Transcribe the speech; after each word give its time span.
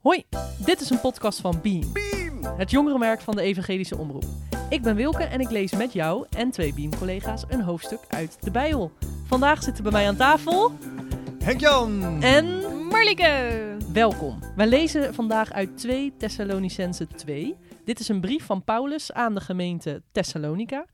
Hoi, 0.00 0.24
dit 0.64 0.80
is 0.80 0.90
een 0.90 1.00
podcast 1.00 1.40
van 1.40 1.60
Beam, 1.62 1.92
het 2.56 2.70
jongerenmerk 2.70 3.20
van 3.20 3.36
de 3.36 3.42
Evangelische 3.42 3.96
Omroep. 3.96 4.24
Ik 4.68 4.82
ben 4.82 4.96
Wilke 4.96 5.24
en 5.24 5.40
ik 5.40 5.50
lees 5.50 5.72
met 5.72 5.92
jou 5.92 6.26
en 6.30 6.50
twee 6.50 6.74
Beam-collega's 6.74 7.44
een 7.48 7.60
hoofdstuk 7.60 8.00
uit 8.08 8.36
de 8.40 8.50
Bijbel. 8.50 8.92
Vandaag 9.26 9.62
zitten 9.62 9.82
bij 9.82 9.92
mij 9.92 10.06
aan 10.06 10.16
tafel 10.16 10.72
Henk-Jan! 11.38 12.22
en 12.22 12.46
Marlieke! 12.86 13.76
welkom. 13.92 14.38
Wij 14.56 14.66
lezen 14.66 15.14
vandaag 15.14 15.52
uit 15.52 15.78
2 15.78 16.12
Thessalonicense 16.16 17.06
2. 17.06 17.56
Dit 17.84 18.00
is 18.00 18.08
een 18.08 18.20
brief 18.20 18.44
van 18.44 18.64
Paulus 18.64 19.12
aan 19.12 19.34
de 19.34 19.40
gemeente 19.40 20.02
Thessalonica. 20.12 20.86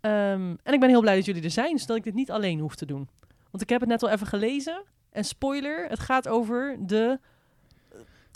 Ehm, 0.00 0.54
en 0.62 0.72
ik 0.72 0.80
ben 0.80 0.88
heel 0.88 1.00
blij 1.00 1.16
dat 1.16 1.24
jullie 1.24 1.42
er 1.42 1.50
zijn, 1.50 1.78
zodat 1.78 1.96
ik 1.96 2.04
dit 2.04 2.14
niet 2.14 2.30
alleen 2.30 2.60
hoef 2.60 2.74
te 2.74 2.86
doen. 2.86 3.08
Want 3.50 3.62
ik 3.62 3.68
heb 3.68 3.80
het 3.80 3.88
net 3.88 4.02
al 4.02 4.08
even 4.08 4.26
gelezen. 4.26 4.82
En 5.10 5.24
spoiler, 5.24 5.88
het 5.88 6.00
gaat 6.00 6.28
over 6.28 6.76
de 6.80 7.18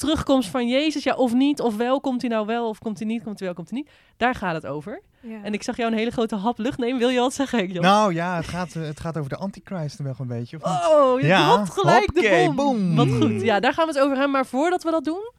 terugkomst 0.01 0.49
van 0.49 0.69
Jezus. 0.69 1.03
Ja, 1.03 1.15
of 1.15 1.33
niet, 1.35 1.61
of 1.61 1.77
wel. 1.77 2.01
Komt 2.01 2.21
hij 2.21 2.31
nou 2.31 2.47
wel, 2.47 2.69
of 2.69 2.79
komt 2.79 2.99
hij 2.99 3.07
niet, 3.09 3.23
komt 3.23 3.39
hij 3.39 3.47
wel, 3.49 3.57
komt 3.57 3.71
hij 3.71 3.79
niet. 3.79 3.91
Daar 4.17 4.35
gaat 4.35 4.55
het 4.55 4.67
over. 4.67 5.03
Ja. 5.21 5.43
En 5.43 5.53
ik 5.53 5.63
zag 5.63 5.77
jou 5.77 5.93
een 5.93 5.99
hele 5.99 6.11
grote 6.11 6.37
hap 6.37 6.59
lucht 6.59 6.79
nemen. 6.79 6.99
Wil 6.99 7.09
je 7.09 7.21
wat 7.21 7.35
zeggen, 7.35 7.59
Henk-Jan? 7.59 7.83
Nou 7.83 8.15
ja, 8.15 8.37
het 8.37 8.47
gaat, 8.49 8.75
eh, 8.77 8.83
het 8.83 9.01
gaat 9.01 9.17
over 9.19 9.31
de 9.31 9.37
Antichrist 9.37 9.99
wel 9.99 10.15
een 10.19 10.27
beetje. 10.27 10.57
Of 10.57 10.65
niet? 10.65 10.93
Oh, 10.93 11.21
je 11.21 11.27
Ja, 11.27 11.65
gelijk 11.65 12.15
de 12.15 12.43
bom. 12.47 12.57
boom. 12.57 12.97
Wat 12.97 13.09
goed. 13.23 13.43
Ja, 13.43 13.61
daar 13.61 13.73
gaan 13.73 13.87
we 13.87 13.93
het 13.93 14.01
over 14.01 14.15
hebben. 14.15 14.33
Maar 14.33 14.47
voordat 14.47 14.83
we 14.83 14.91
dat 14.91 15.05
doen, 15.05 15.33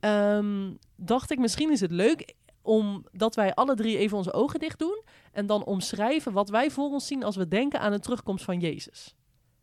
ehm, 0.00 0.70
dacht 0.96 1.30
ik 1.30 1.38
misschien 1.38 1.70
is 1.70 1.80
het 1.80 1.90
leuk 1.90 2.34
omdat 2.62 3.34
wij 3.34 3.54
alle 3.54 3.74
drie 3.74 3.98
even 3.98 4.16
onze 4.16 4.32
ogen 4.32 4.58
dicht 4.60 4.78
doen 4.78 5.02
en 5.32 5.46
dan 5.46 5.64
omschrijven 5.64 6.32
wat 6.32 6.48
wij 6.48 6.70
voor 6.70 6.88
ons 6.90 7.06
zien 7.06 7.24
als 7.24 7.36
we 7.36 7.48
denken 7.48 7.80
aan 7.80 7.92
de 7.92 8.00
terugkomst 8.00 8.44
van 8.44 8.58
Jezus. 8.60 9.14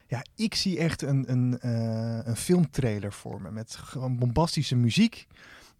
Ja, 0.09 0.23
ik 0.36 0.55
zie 0.55 0.77
echt 0.80 1.02
een, 1.02 1.31
een, 1.31 1.59
eh, 1.59 2.20
een 2.23 2.36
filmtrailer 2.36 3.13
voor 3.13 3.41
me 3.41 3.52
met 3.52 3.76
gewoon 3.76 4.18
bombastische 4.18 4.76
muziek, 4.76 5.27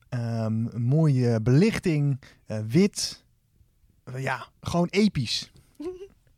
ehm, 0.10 0.66
een 0.66 0.82
mooie 0.82 1.42
belichting, 1.42 2.20
eh, 2.46 2.60
wit. 2.68 3.24
Eh, 4.04 4.22
ja, 4.24 4.46
gewoon 4.62 4.88
episch. 4.90 5.52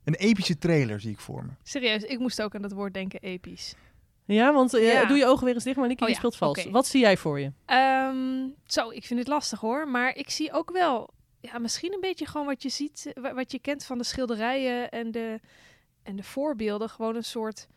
Een 0.04 0.14
epische 0.16 0.58
trailer 0.58 1.00
zie 1.00 1.12
ik 1.12 1.20
voor 1.20 1.46
me. 1.46 1.50
Serieus, 1.64 2.04
ik 2.04 2.20
moest 2.20 2.42
ook 2.42 2.56
aan 2.56 2.62
dat 2.62 2.72
woord 2.72 2.94
denken, 2.94 3.20
episch. 3.22 3.74
Ja, 4.26 4.54
want 4.54 4.74
eh, 4.74 4.92
Ja. 4.94 5.06
doe 5.06 5.18
je 5.18 5.26
ogen 5.26 5.46
weer 5.46 5.54
eens 5.54 5.64
dicht, 5.64 5.78
maar 5.78 5.88
Nicky, 5.88 6.02
Oh 6.04 6.08
je 6.08 6.14
ja, 6.14 6.20
speelt 6.20 6.36
vals. 6.36 6.66
Wat 6.66 6.88
zie 6.88 7.00
jij 7.02 7.18
voor 7.18 7.40
je? 7.40 7.52
Ehm, 7.66 8.48
zo, 8.66 8.90
ik 8.90 9.06
vind 9.06 9.20
het 9.20 9.28
lastig 9.28 9.60
hoor. 9.60 9.88
Maar 9.88 10.16
ik 10.16 10.30
zie 10.30 10.52
ook 10.54 10.72
wel, 10.72 11.10
ja, 11.40 11.60
misschien 11.60 11.94
een 11.94 12.00
beetje 12.02 12.26
gewoon 12.26 12.48
wat 12.48 12.62
je 12.64 12.70
ziet, 12.70 13.12
wa- 13.22 13.34
wat 13.34 13.52
je 13.52 13.60
kent 13.60 13.86
van 13.86 13.98
de 13.98 14.04
schilderijen 14.04 14.90
en 14.90 15.12
de, 15.12 15.40
en 16.04 16.16
de 16.16 16.24
voorbeelden. 16.24 16.90
Gewoon 16.90 17.16
een 17.16 17.24
soort, 17.24 17.68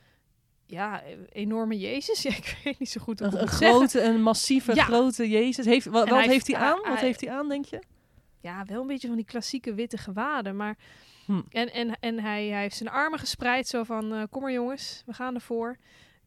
ja, 0.67 1.03
eh, 1.03 1.17
enorme 1.33 1.79
Jezus. 1.79 2.23
Ja, 2.29 2.31
ik 2.31 2.61
weet 2.65 2.79
niet 2.79 2.91
zo 2.91 3.01
goed 3.01 3.19
hoe 3.19 3.29
Een, 3.29 3.35
een 3.41 3.49
zeggen. 3.49 3.69
grote, 3.69 4.03
een 4.03 4.23
massieve, 4.23 4.75
Ja. 4.75 4.85
grote 4.85 5.29
Jezus. 5.29 5.65
Heeft, 5.65 5.87
wat 5.87 6.05
En 6.05 6.11
wat 6.11 6.19
hij 6.19 6.29
heeft 6.33 6.47
hij 6.47 6.57
aan? 6.57 6.79
hij- 6.83 6.91
Wat 6.93 7.01
heeft 7.01 7.21
hij 7.21 7.31
aan, 7.31 7.49
denk 7.49 7.65
je? 7.65 7.79
Ja, 8.41 8.65
wel 8.67 8.81
een 8.81 8.87
beetje 8.87 9.07
van 9.07 9.17
die 9.17 9.25
klassieke 9.25 9.75
witte 9.75 9.97
gewaden. 9.99 10.57
Maar, 10.57 10.77
Hm. 11.27 11.41
en, 11.51 11.73
en, 11.73 11.97
en 12.01 12.21
hij, 12.21 12.47
hij 12.49 12.61
heeft 12.61 12.77
zijn 12.77 12.89
armen 12.91 13.19
gespreid, 13.19 13.69
zo 13.69 13.83
van, 13.83 14.13
eh, 14.15 14.23
kom 14.31 14.43
maar 14.43 14.53
jongens, 14.53 15.03
we 15.07 15.13
gaan 15.13 15.35
ervoor. 15.35 15.77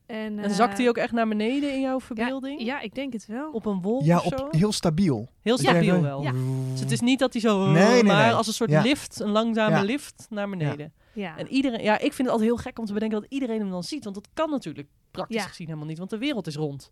En, 0.05 0.39
En 0.39 0.51
zakt 0.51 0.71
eh, 0.71 0.77
hij 0.77 0.89
ook 0.89 0.97
echt 0.97 1.11
naar 1.11 1.27
beneden 1.27 1.73
in 1.73 1.81
jouw 1.81 1.99
verbeelding? 1.99 2.61
Ja, 2.61 2.79
ik 2.79 2.95
denk 2.95 3.13
het 3.13 3.25
wel. 3.25 3.51
Op 3.51 3.65
een 3.65 3.81
wolk 3.81 4.03
Ja, 4.03 4.17
of 4.17 4.23
zo? 4.37 4.45
op, 4.45 4.51
heel 4.53 4.71
stabiel. 4.71 5.29
Heel 5.41 5.59
jij 5.61 5.71
stabiel 5.73 6.01
wel. 6.01 6.21
Ja. 6.21 6.31
Dus 6.71 6.79
het 6.79 6.91
is 6.91 6.99
niet 6.99 7.19
dat 7.19 7.33
hij 7.33 7.41
zo... 7.41 7.65
Nee, 7.71 7.85
nee, 7.85 8.03
maar 8.03 8.25
nee. 8.25 8.33
als 8.33 8.47
een 8.47 8.53
soort 8.53 8.69
Ja. 8.69 8.81
lift, 8.81 9.19
een 9.19 9.29
langzame 9.29 9.75
Ja. 9.75 9.81
lift 9.83 10.27
naar 10.29 10.49
beneden. 10.49 10.93
Ja. 11.17 11.37
En 11.37 11.47
iedereen... 11.47 11.83
Ja, 11.83 11.93
ik 11.93 11.99
vind 12.13 12.17
het 12.17 12.27
altijd 12.29 12.47
heel 12.49 12.57
gek 12.57 12.79
om 12.79 12.85
te 12.85 12.93
bedenken 12.93 13.21
dat 13.21 13.29
iedereen 13.31 13.59
hem 13.59 13.69
dan 13.69 13.83
ziet. 13.83 14.03
Want 14.03 14.15
dat 14.15 14.27
kan 14.33 14.49
natuurlijk 14.49 14.87
praktisch 15.11 15.35
Ja. 15.41 15.47
gezien 15.47 15.67
helemaal 15.67 15.87
niet. 15.87 15.97
Want 15.97 16.09
de 16.09 16.17
wereld 16.17 16.47
is 16.47 16.55
rond. 16.55 16.91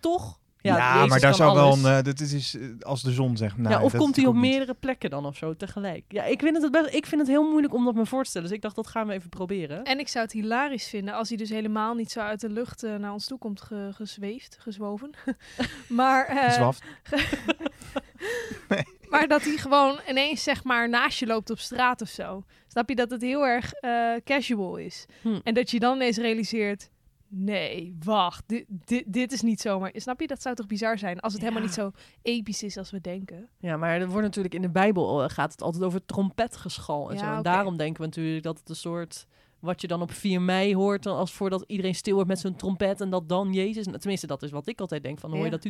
Toch? 0.00 0.38
Ja, 0.60 1.06
maar 1.06 1.20
daar 1.20 1.34
zou 1.34 1.54
wel 1.54 1.72
een... 1.72 1.84
eh, 1.84 2.02
dit 2.02 2.20
is 2.20 2.56
eh, 2.56 2.68
als 2.80 3.02
de 3.02 3.12
zon 3.12 3.36
zegt. 3.36 3.56
Nou, 3.56 3.74
ja, 3.74 3.82
of 3.82 3.92
dat 3.92 4.00
komt 4.00 4.16
hij 4.16 4.26
op 4.26 4.32
niet. 4.34 4.42
meerdere 4.42 4.74
plekken 4.74 5.10
dan 5.10 5.26
of 5.26 5.36
zo 5.36 5.56
tegelijk? 5.56 6.04
Ja, 6.08 6.24
ik 6.24 6.40
vind 6.40 6.54
het, 6.54 6.62
het 6.62 6.72
best, 6.72 6.94
ik 6.94 7.06
vind 7.06 7.20
het 7.20 7.30
heel 7.30 7.50
moeilijk 7.50 7.74
om 7.74 7.84
dat 7.84 7.94
me 7.94 8.06
voor 8.06 8.22
te 8.22 8.28
stellen. 8.30 8.48
Dus 8.48 8.56
ik 8.56 8.62
dacht, 8.62 8.76
dat 8.76 8.86
gaan 8.86 9.06
we 9.06 9.12
even 9.12 9.28
proberen. 9.28 9.84
En 9.84 9.98
ik 9.98 10.08
zou 10.08 10.24
het 10.24 10.32
hilarisch 10.34 10.88
vinden 10.88 11.14
als 11.14 11.28
hij 11.28 11.36
dus 11.36 11.48
helemaal 11.48 11.94
niet 11.94 12.10
zo 12.10 12.20
uit 12.20 12.40
de 12.40 12.48
lucht 12.50 12.82
eh, 12.82 12.94
naar 12.94 13.12
ons 13.12 13.26
toe 13.26 13.38
komt 13.38 13.60
ge- 13.60 13.90
gezweefd, 13.92 14.56
gezwoven. 14.60 15.10
maar, 15.88 16.26
eh, 16.26 16.50
Zwaft. 16.50 16.82
maar 19.10 19.28
dat 19.28 19.42
hij 19.42 19.56
gewoon 19.56 20.00
ineens 20.08 20.42
zeg 20.42 20.64
maar 20.64 20.88
naast 20.88 21.18
je 21.18 21.26
loopt 21.26 21.50
op 21.50 21.58
straat 21.58 22.00
of 22.00 22.08
zo. 22.08 22.42
Snap 22.68 22.88
je 22.88 22.94
dat 22.94 23.10
het 23.10 23.22
heel 23.22 23.46
erg 23.46 23.72
eh, 23.72 24.12
casual 24.24 24.76
is? 24.76 25.06
Hm. 25.22 25.38
En 25.42 25.54
dat 25.54 25.70
je 25.70 25.78
dan 25.78 25.96
ineens 25.96 26.16
realiseert, 26.16 26.90
nee, 27.28 27.96
wacht, 28.04 28.44
dit, 28.46 28.64
dit, 28.68 29.04
dit 29.06 29.32
is 29.32 29.42
niet 29.42 29.60
zomaar. 29.60 29.90
Snap 29.94 30.20
je? 30.20 30.26
Dat 30.26 30.42
zou 30.42 30.54
toch 30.54 30.66
bizar 30.66 30.98
zijn 30.98 31.20
als 31.20 31.32
het 31.32 31.42
helemaal 31.42 31.62
niet 31.62 31.74
zo 31.74 31.90
episch 32.22 32.62
is 32.62 32.76
als 32.76 32.90
we 32.90 33.00
denken. 33.00 33.48
Ja, 33.58 33.76
maar 33.76 34.00
er 34.00 34.08
wordt 34.08 34.26
natuurlijk 34.26 34.54
in 34.54 34.62
de 34.62 34.70
Bijbel 34.70 35.22
eh, 35.22 35.28
gaat 35.28 35.52
het 35.52 35.62
altijd 35.62 35.84
over 35.84 36.04
trompetgeschal 36.04 37.10
en 37.10 37.16
Ja, 37.16 37.22
zo. 37.22 37.36
En 37.36 37.42
daarom 37.42 37.76
denken 37.76 38.00
we 38.00 38.06
natuurlijk 38.06 38.42
dat 38.42 38.58
het 38.58 38.68
een 38.68 38.76
soort 38.76 39.26
wat 39.66 39.80
je 39.80 39.86
dan 39.86 40.02
op 40.02 40.12
4 40.12 40.40
mei 40.42 40.74
hoort, 40.74 41.02
dan 41.02 41.16
als 41.16 41.32
voordat 41.32 41.64
iedereen 41.66 41.94
stil 41.94 42.14
wordt 42.14 42.28
met 42.28 42.38
zo'n 42.38 42.56
trompet 42.56 43.00
en 43.00 43.10
dat 43.10 43.28
dan 43.28 43.52
Jezus. 43.52 43.84
Tenminste, 43.98 44.26
dat 44.26 44.42
is 44.42 44.50
wat 44.50 44.66
ik 44.68 44.80
altijd 44.80 45.02
denk 45.02 45.18
van 45.18 45.30
hoor 45.34 45.44
je 45.44 45.50
dat 45.50 45.60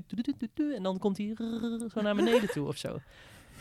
tu- 0.55 0.75
en 0.75 0.83
dan 0.83 0.99
komt 0.99 1.17
hij 1.17 1.33
zo 1.95 2.01
naar 2.03 2.15
beneden 2.15 2.51
toe 2.51 2.67
of 2.67 2.77
zo. 2.77 2.99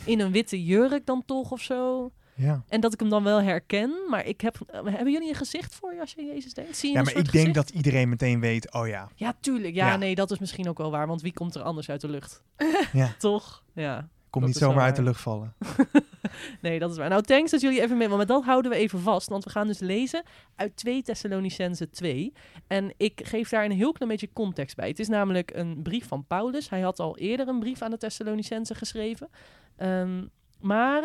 In 0.06 0.20
een 0.20 0.32
witte 0.32 0.64
jurk 0.66 1.06
dan 1.06 1.24
toch 1.26 1.52
of 1.52 1.62
zo. 1.62 2.12
Ja. 2.38 2.64
En 2.70 2.80
dat 2.82 2.94
ik 2.94 3.00
hem 3.00 3.10
dan 3.10 3.24
wel 3.24 3.42
herken, 3.42 3.94
maar 4.10 4.26
ik 4.26 4.42
heb 4.42 4.58
eh, 4.68 4.80
hebben 4.84 5.12
jullie 5.12 5.30
een 5.30 5.36
gezicht 5.36 5.76
voor 5.76 5.94
je 5.94 6.00
als 6.00 6.14
je 6.18 6.26
Jezus 6.26 6.54
denkt? 6.54 6.78
Zie 6.78 6.90
je 6.92 6.96
ja, 6.96 7.02
maar 7.04 7.10
ik 7.16 7.16
denk 7.18 7.30
gezicht? 7.36 7.54
dat 7.54 7.70
iedereen 7.70 8.10
meteen 8.10 8.40
weet, 8.40 8.74
oh 8.74 8.88
ja. 8.88 9.10
Ja, 9.16 9.36
tuurlijk. 9.40 9.76
Ja, 9.76 9.88
Ja. 9.88 9.96
nee, 9.98 10.16
dat 10.16 10.32
is 10.32 10.40
misschien 10.40 10.70
ook 10.70 10.78
wel 10.78 10.92
waar, 10.92 11.08
want 11.08 11.22
wie 11.22 11.34
komt 11.34 11.56
er 11.56 11.62
anders 11.62 11.90
uit 11.90 12.02
de 12.02 12.10
lucht? 12.10 12.44
Ja. 12.94 13.16
Toch? 13.20 13.64
Ja. 13.74 14.10
Komt 14.36 14.48
niet 14.48 14.58
zomaar 14.58 14.84
uit 14.84 14.96
de 14.96 15.04
lucht 15.04 15.22
vallen. 15.22 15.54
Nee, 16.62 16.80
dat 16.80 16.92
is 16.92 16.98
waar. 16.98 17.10
Nou, 17.10 17.22
thanks 17.22 17.52
dat 17.52 17.62
jullie 17.62 17.82
even 17.82 17.98
mee... 17.98 18.08
Want 18.08 18.20
met 18.20 18.28
dat 18.28 18.44
houden 18.44 18.72
we 18.72 18.78
even 18.78 19.00
vast. 19.00 19.30
Want 19.30 19.44
we 19.44 19.50
gaan 19.50 19.68
dus 19.68 19.80
lezen 19.80 20.24
uit 20.56 20.76
2 20.76 21.02
Thessalonicense 21.02 21.90
2. 21.90 22.34
En 22.68 22.94
ik 22.98 23.22
geef 23.24 23.50
daar 23.50 23.66
een 23.66 23.72
heel 23.72 23.92
klein 23.92 24.12
beetje 24.12 24.34
context 24.34 24.76
bij. 24.76 24.88
Het 24.88 25.00
is 25.00 25.08
namelijk 25.08 25.52
een 25.54 25.82
brief 25.82 26.08
van 26.08 26.26
Paulus. 26.28 26.70
Hij 26.70 26.82
had 26.82 27.00
al 27.00 27.18
eerder 27.18 27.48
een 27.48 27.60
brief 27.60 27.82
aan 27.82 27.92
de 27.92 27.98
Thessalonicense 27.98 28.76
geschreven. 28.76 29.30
Ehm, 29.76 30.24
maar, 30.60 31.04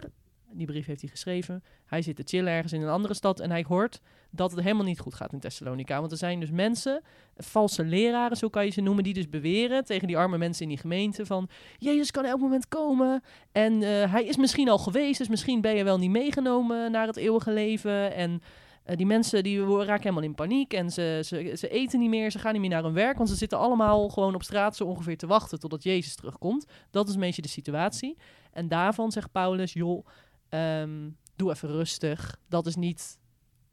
die 0.53 0.67
brief 0.67 0.87
heeft 0.87 1.01
hij 1.01 1.11
geschreven. 1.11 1.65
Hij 1.87 2.03
zit 2.03 2.17
te 2.17 2.23
chillen 2.27 2.53
ergens 2.53 2.73
in 2.73 2.83
een 2.83 2.89
andere 2.89 3.15
stad. 3.15 3.41
En 3.41 3.51
hij 3.51 3.65
hoort 3.69 4.01
dat 4.31 4.51
het 4.51 4.61
helemaal 4.61 4.85
niet 4.85 5.01
goed 5.01 5.15
gaat 5.15 5.33
in 5.33 5.41
Thessalonica. 5.41 6.01
Want 6.01 6.13
er 6.13 6.19
zijn 6.19 6.41
dus 6.41 6.51
mensen, 6.51 7.03
valse 7.37 7.85
leraren, 7.85 8.37
zo 8.37 8.49
kan 8.49 8.65
je 8.65 8.71
ze 8.71 8.81
noemen... 8.81 9.05
die 9.05 9.15
dus 9.15 9.29
beweren 9.29 9.85
tegen 9.85 10.07
die 10.07 10.19
arme 10.19 10.39
mensen 10.39 10.63
in 10.63 10.69
die 10.69 10.79
gemeente 10.79 11.27
van... 11.27 11.49
Jezus 11.79 12.11
kan 12.11 12.25
elk 12.25 12.41
moment 12.41 12.69
komen... 12.69 13.23
En 13.53 13.83
eh, 13.83 14.13
hij 14.13 14.25
is 14.25 14.37
misschien 14.37 14.69
al 14.69 14.79
geweest, 14.79 15.19
dus 15.19 15.29
misschien 15.29 15.61
ben 15.61 15.77
je 15.77 15.85
wel 15.85 15.99
niet 15.99 16.11
meegenomen 16.11 16.91
naar 16.91 17.07
het 17.07 17.17
eeuwige 17.17 17.53
leven. 17.53 18.15
En 18.15 18.43
eh, 18.85 18.97
die 18.97 19.07
mensen 19.07 19.43
die 19.43 19.77
raken 19.77 20.03
helemaal 20.03 20.23
in 20.23 20.35
paniek 20.35 20.73
en 20.73 20.91
ze, 20.91 21.21
ze, 21.25 21.53
ze 21.57 21.69
eten 21.69 21.99
niet 21.99 22.09
meer, 22.09 22.31
ze 22.31 22.39
gaan 22.39 22.53
niet 22.53 22.61
meer 22.61 22.71
naar 22.71 22.83
hun 22.83 22.93
werk. 22.93 23.17
Want 23.17 23.29
ze 23.29 23.37
zitten 23.37 23.59
allemaal 23.59 24.09
gewoon 24.09 24.35
op 24.35 24.43
straat 24.43 24.77
zo 24.77 24.85
ongeveer 24.85 25.17
te 25.17 25.27
wachten 25.27 25.59
totdat 25.59 25.83
Jezus 25.83 26.15
terugkomt. 26.15 26.67
Dat 26.91 27.09
is 27.09 27.15
een 27.15 27.21
beetje 27.21 27.43
de 27.43 27.49
situatie. 27.49 28.17
En 28.53 28.69
daarvan 28.69 29.13
zegt 29.13 29.33
Paulus, 29.33 29.73
joh, 29.73 30.07
ehm, 30.51 31.11
doe 31.37 31.51
even 31.51 31.69
rustig. 31.69 32.37
Dat 32.49 32.67
is 32.67 32.77
niet 32.77 33.19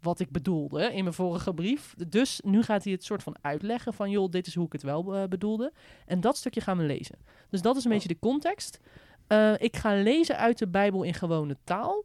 wat 0.01 0.19
ik 0.19 0.31
bedoelde 0.31 0.93
in 0.93 1.03
mijn 1.03 1.15
vorige 1.15 1.53
brief. 1.53 1.93
Dus 2.07 2.41
nu 2.43 2.63
gaat 2.63 2.83
hij 2.83 2.93
het 2.93 3.03
soort 3.03 3.23
van 3.23 3.35
uitleggen 3.41 3.93
van, 3.93 4.09
joh, 4.09 4.31
dit 4.31 4.47
is 4.47 4.55
hoe 4.55 4.65
ik 4.65 4.71
het 4.71 4.83
wel 4.83 5.15
eh, 5.15 5.27
bedoelde. 5.27 5.73
En 6.05 6.21
dat 6.21 6.37
stukje 6.37 6.61
gaan 6.61 6.77
we 6.77 6.83
lezen. 6.83 7.15
Dus 7.49 7.61
dat 7.61 7.75
is 7.75 7.83
een 7.83 7.91
beetje 7.91 8.07
de 8.07 8.19
context. 8.19 8.79
Eh, 9.27 9.53
ik 9.57 9.75
ga 9.75 10.01
lezen 10.01 10.37
uit 10.37 10.57
de 10.57 10.67
Bijbel 10.67 11.03
in 11.03 11.13
gewone 11.13 11.57
taal. 11.63 12.03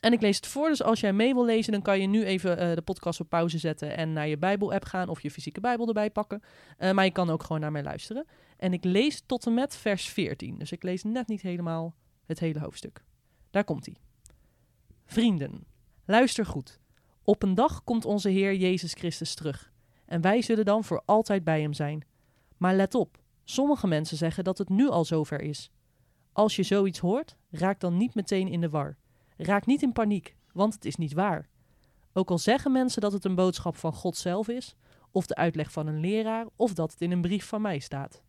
En 0.00 0.12
ik 0.12 0.20
lees 0.20 0.36
het 0.36 0.46
voor, 0.46 0.68
dus 0.68 0.82
als 0.82 1.00
jij 1.00 1.12
mee 1.12 1.34
wil 1.34 1.44
lezen, 1.44 1.72
dan 1.72 1.82
kan 1.82 2.00
je 2.00 2.06
nu 2.06 2.24
even 2.24 2.58
eh, 2.58 2.74
de 2.74 2.82
podcast 2.82 3.20
op 3.20 3.28
pauze 3.28 3.58
zetten 3.58 3.96
en 3.96 4.12
naar 4.12 4.28
je 4.28 4.38
Bijbel-app 4.38 4.84
gaan 4.84 5.08
of 5.08 5.20
je 5.20 5.30
fysieke 5.30 5.60
Bijbel 5.60 5.86
erbij 5.86 6.10
pakken. 6.10 6.42
Maar 6.78 7.04
je 7.04 7.10
kan 7.10 7.30
ook 7.30 7.42
gewoon 7.42 7.60
naar 7.60 7.72
mij 7.72 7.82
luisteren. 7.82 8.26
En 8.56 8.72
ik 8.72 8.84
lees 8.84 9.22
tot 9.26 9.46
en 9.46 9.54
met 9.54 9.76
vers 9.76 10.08
14, 10.08 10.58
dus 10.58 10.72
ik 10.72 10.82
lees 10.82 11.02
net 11.02 11.28
niet 11.28 11.42
helemaal 11.42 11.94
het 12.26 12.38
hele 12.38 12.58
hoofdstuk. 12.58 13.02
Daar 13.50 13.64
komt 13.64 13.86
hij. 13.86 13.96
Vrienden, 15.04 15.64
luister 16.04 16.46
goed. 16.46 16.80
Op 17.22 17.42
een 17.42 17.54
dag 17.54 17.84
komt 17.84 18.04
onze 18.04 18.28
Heer 18.28 18.54
Jezus 18.54 18.92
Christus 18.92 19.34
terug. 19.34 19.72
En 20.04 20.20
wij 20.20 20.42
zullen 20.42 20.64
dan 20.64 20.84
voor 20.84 21.02
altijd 21.04 21.44
bij 21.44 21.60
hem 21.60 21.72
zijn. 21.72 22.04
Maar 22.56 22.74
let 22.74 22.94
op, 22.94 23.22
sommige 23.44 23.86
mensen 23.86 24.16
zeggen 24.16 24.44
dat 24.44 24.58
het 24.58 24.68
nu 24.68 24.88
al 24.88 25.04
zover 25.04 25.40
is. 25.40 25.70
Als 26.32 26.56
je 26.56 26.62
zoiets 26.62 26.98
hoort, 26.98 27.36
raak 27.50 27.80
dan 27.80 27.96
niet 27.96 28.14
meteen 28.14 28.48
in 28.48 28.60
de 28.60 28.68
war. 28.68 28.96
Raak 29.36 29.66
niet 29.66 29.82
in 29.82 29.92
paniek, 29.92 30.36
want 30.52 30.74
het 30.74 30.84
is 30.84 30.96
niet 30.96 31.12
waar. 31.12 31.48
Ook 32.12 32.30
al 32.30 32.38
zeggen 32.38 32.72
mensen 32.72 33.00
dat 33.00 33.12
het 33.12 33.24
een 33.24 33.34
boodschap 33.34 33.76
van 33.76 33.92
God 33.92 34.16
zelf 34.16 34.48
is, 34.48 34.76
of 35.10 35.26
de 35.26 35.34
uitleg 35.34 35.72
van 35.72 35.86
een 35.86 36.00
leraar, 36.00 36.46
of 36.56 36.74
dat 36.74 36.92
het 36.92 37.00
in 37.00 37.10
een 37.10 37.20
brief 37.20 37.46
van 37.46 37.62
mij 37.62 37.78
staat. 37.78 38.22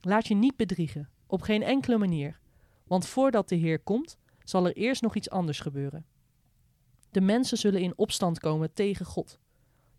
Laat 0.00 0.26
je 0.26 0.34
niet 0.34 0.56
bedriegen, 0.56 1.08
op 1.26 1.42
geen 1.42 1.62
enkele 1.62 1.98
manier, 1.98 2.38
want 2.84 3.06
voordat 3.06 3.48
de 3.48 3.56
Heer 3.56 3.78
komt, 3.78 4.16
zal 4.44 4.66
er 4.66 4.76
eerst 4.76 5.02
nog 5.02 5.14
iets 5.14 5.30
anders 5.30 5.60
gebeuren. 5.60 6.06
De 7.10 7.20
mensen 7.20 7.58
zullen 7.58 7.80
in 7.80 7.98
opstand 7.98 8.38
komen 8.38 8.72
tegen 8.72 9.06
God. 9.06 9.38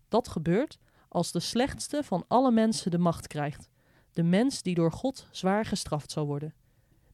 Dat 0.08 0.28
gebeurt 0.28 0.78
als 1.08 1.32
de 1.32 1.40
slechtste 1.40 2.02
van 2.04 2.24
alle 2.28 2.50
mensen 2.50 2.90
de 2.90 2.98
macht 2.98 3.26
krijgt. 3.26 3.68
De 4.12 4.22
mens 4.22 4.62
die 4.62 4.74
door 4.74 4.92
God 4.92 5.26
zwaar 5.30 5.64
gestraft 5.64 6.10
zal 6.10 6.26
worden. 6.26 6.54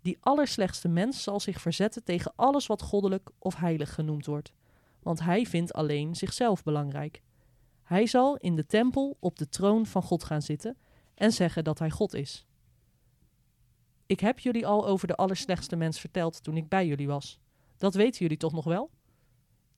Die 0.01 0.19
allerslechtste 0.21 0.89
mens 0.89 1.23
zal 1.23 1.41
zich 1.41 1.61
verzetten 1.61 2.05
tegen 2.05 2.33
alles 2.37 2.67
wat 2.67 2.83
goddelijk 2.83 3.31
of 3.39 3.55
heilig 3.57 3.95
genoemd 3.95 4.27
wordt, 4.27 4.53
want 5.03 5.21
hij 5.21 5.47
vindt 5.47 5.73
alleen 5.73 6.15
zichzelf 6.15 6.63
belangrijk. 6.63 7.23
Hij 7.83 8.07
zal 8.07 8.37
in 8.37 8.57
de 8.57 8.67
tempel 8.67 9.17
op 9.21 9.39
de 9.39 9.49
troon 9.49 9.87
van 9.87 10.03
God 10.03 10.25
gaan 10.25 10.43
zitten 10.43 10.77
en 11.15 11.33
zeggen 11.33 11.65
dat 11.65 11.79
hij 11.79 11.91
God 11.91 12.15
is. 12.15 12.47
Ik 14.13 14.21
heb 14.21 14.39
jullie 14.39 14.67
al 14.67 14.87
over 14.87 15.07
de 15.07 15.17
allerslechtste 15.17 15.77
mens 15.77 16.01
verteld 16.01 16.43
toen 16.43 16.57
ik 16.57 16.69
bij 16.69 16.87
jullie 16.87 17.07
was. 17.07 17.39
Dat 17.77 17.95
weten 17.95 18.21
jullie 18.21 18.37
toch 18.37 18.53
nog 18.53 18.65
wel? 18.65 18.91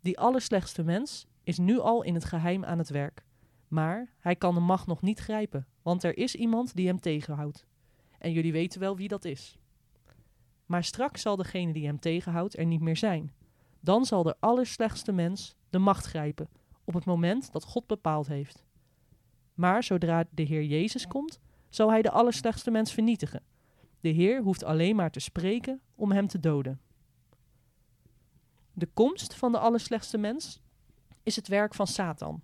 Die 0.01 0.19
allerslechtste 0.19 0.83
mens 0.83 1.27
is 1.45 1.59
nu 1.59 1.79
al 1.79 2.03
in 2.03 2.15
het 2.15 2.25
geheim 2.25 2.65
aan 2.65 2.79
het 2.79 2.89
werk. 2.89 3.25
Maar 3.69 4.13
hij 4.19 4.37
kan 4.37 4.55
de 4.55 4.61
macht 4.61 4.87
nog 4.87 5.03
niet 5.03 5.19
grijpen, 5.19 5.67
want 5.83 6.05
er 6.05 6.17
is 6.17 6.35
iemand 6.35 6.75
die 6.75 6.87
hem 6.87 7.01
tegenhoudt. 7.01 7.67
En 8.19 8.33
jullie 8.33 8.53
weten 8.53 8.81
wel 8.81 8.97
wie 8.97 9.09
dat 9.09 9.25
is. 9.25 9.59
Maar 10.67 10.85
straks 10.85 11.23
zal 11.23 11.37
degene 11.37 11.73
die 11.73 11.87
hem 11.87 11.99
tegenhoudt 11.99 12.59
er 12.59 12.67
niet 12.67 12.81
meer 12.81 12.97
zijn. 12.97 13.33
Dan 13.81 14.05
zal 14.05 14.23
de 14.23 14.37
allerslechtste 14.41 15.13
mens 15.13 15.57
de 15.71 15.79
macht 15.79 16.07
grijpen, 16.07 16.49
op 16.85 16.95
het 16.95 17.05
moment 17.05 17.53
dat 17.53 17.65
God 17.65 17.87
bepaald 17.87 18.27
heeft. 18.27 18.65
Maar 19.55 19.83
zodra 19.83 20.25
de 20.31 20.43
Heer 20.43 20.65
Jezus 20.65 21.07
komt, 21.07 21.41
zal 21.69 21.91
hij 21.91 22.03
de 22.03 22.11
allerslechtste 22.11 22.71
mens 22.71 22.93
vernietigen. 22.93 23.53
De 24.05 24.11
Heer 24.11 24.43
hoeft 24.43 24.65
alleen 24.65 24.97
maar 24.97 25.11
te 25.11 25.21
spreken 25.21 25.81
om 25.95 26.13
hem 26.13 26.27
te 26.27 26.41
doden. 26.41 26.81
De 28.73 28.87
komst 28.87 29.35
van 29.35 29.53
de 29.53 29.59
allerslechtste 29.59 30.19
mens 30.19 30.61
is 31.23 31.37
het 31.37 31.49
werk 31.49 31.75
van 31.75 31.87
Satan. 31.87 32.43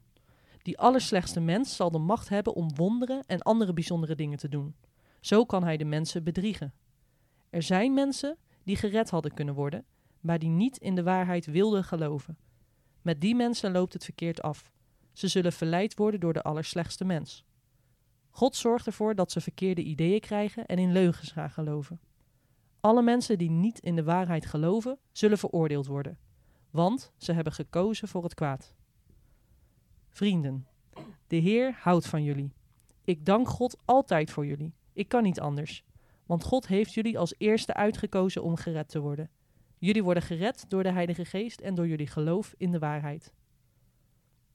Die 0.62 0.79
allerslechtste 0.79 1.41
mens 1.41 1.77
zal 1.77 1.91
de 1.91 1.99
macht 1.99 2.29
hebben 2.29 2.55
om 2.55 2.75
wonderen 2.75 3.23
en 3.27 3.43
andere 3.43 3.73
bijzondere 3.73 4.15
dingen 4.15 4.39
te 4.39 4.49
doen. 4.49 4.75
Zo 5.21 5.45
kan 5.45 5.65
hij 5.65 5.77
de 5.77 5.85
mensen 5.85 6.25
bedriegen. 6.25 6.73
Er 7.51 7.62
zijn 7.62 7.95
mensen 7.95 8.37
die 8.62 8.77
gered 8.77 9.11
hadden 9.11 9.35
kunnen 9.35 9.55
worden, 9.55 9.85
maar 10.21 10.39
die 10.39 10.49
niet 10.49 10.79
in 10.79 10.95
de 10.95 11.03
waarheid 11.03 11.47
wilden 11.47 11.85
geloven. 11.85 12.39
Met 13.03 13.21
die 13.21 13.35
mensen 13.35 13.73
loopt 13.73 13.93
het 13.93 14.05
verkeerd 14.05 14.43
af. 14.43 14.73
Ze 15.12 15.29
zullen 15.29 15.53
verleid 15.53 15.95
worden 15.95 16.21
door 16.21 16.33
de 16.33 16.43
allerslechtste 16.43 17.05
mens. 17.05 17.45
God 18.31 18.56
zorgt 18.56 18.87
ervoor 18.87 19.15
dat 19.15 19.32
ze 19.32 19.41
verkeerde 19.41 19.82
ideeën 19.82 20.21
krijgen 20.21 20.67
en 20.67 20.79
in 20.79 20.93
leugens 20.93 21.32
gaan 21.32 21.50
geloven. 21.50 22.00
Alle 22.81 23.03
mensen 23.03 23.38
die 23.38 23.50
niet 23.50 23.79
in 23.79 23.97
de 23.97 24.05
waarheid 24.05 24.47
geloven, 24.47 24.99
zullen 25.12 25.38
veroordeeld 25.38 25.87
worden, 25.87 26.19
want 26.71 27.12
ze 27.17 27.32
hebben 27.32 27.53
gekozen 27.53 28.09
voor 28.09 28.23
het 28.23 28.35
kwaad. 28.35 28.75
Vrienden, 30.09 30.67
de 31.27 31.37
Heer 31.37 31.77
houdt 31.81 32.06
van 32.06 32.23
jullie. 32.23 32.53
Ik 33.05 33.27
dank 33.27 33.49
God 33.49 33.79
altijd 33.85 34.31
voor 34.31 34.47
jullie. 34.47 34.75
Ik 34.93 35.09
kan 35.09 35.23
niet 35.23 35.41
anders, 35.41 35.85
want 36.26 36.44
God 36.44 36.67
heeft 36.67 36.94
jullie 36.94 37.19
als 37.19 37.35
eerste 37.38 37.75
uitgekozen 37.75 38.43
om 38.43 38.56
gered 38.56 38.88
te 38.88 39.00
worden. 39.00 39.31
Jullie 39.79 40.03
worden 40.03 40.23
gered 40.23 40.65
door 40.69 40.83
de 40.83 40.93
Heilige 40.93 41.25
Geest 41.25 41.61
en 41.61 41.75
door 41.75 41.88
jullie 41.88 42.06
geloof 42.06 42.55
in 42.56 42.71
de 42.71 42.79
waarheid. 42.79 43.33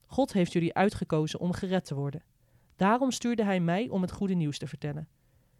God 0.06 0.32
heeft 0.32 0.52
jullie 0.52 0.74
uitgekozen 0.74 1.40
om 1.40 1.52
gered 1.52 1.84
te 1.84 1.94
worden. 1.94 2.22
Daarom 2.76 3.10
stuurde 3.10 3.44
Hij 3.44 3.60
mij 3.60 3.88
om 3.88 4.02
het 4.02 4.12
goede 4.12 4.34
nieuws 4.34 4.58
te 4.58 4.66
vertellen. 4.66 5.08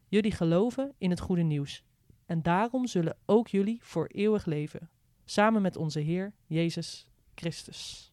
Jullie 0.08 0.32
geloven 0.32 0.94
in 0.98 1.10
het 1.10 1.20
goede 1.20 1.42
nieuws. 1.42 1.84
En 2.26 2.42
daarom 2.42 2.86
zullen 2.86 3.16
ook 3.26 3.48
jullie 3.48 3.78
voor 3.82 4.06
eeuwig 4.06 4.44
leven, 4.44 4.90
samen 5.24 5.62
met 5.62 5.76
onze 5.76 6.00
Heer 6.00 6.32
Jezus 6.46 7.06
Christus. 7.34 8.12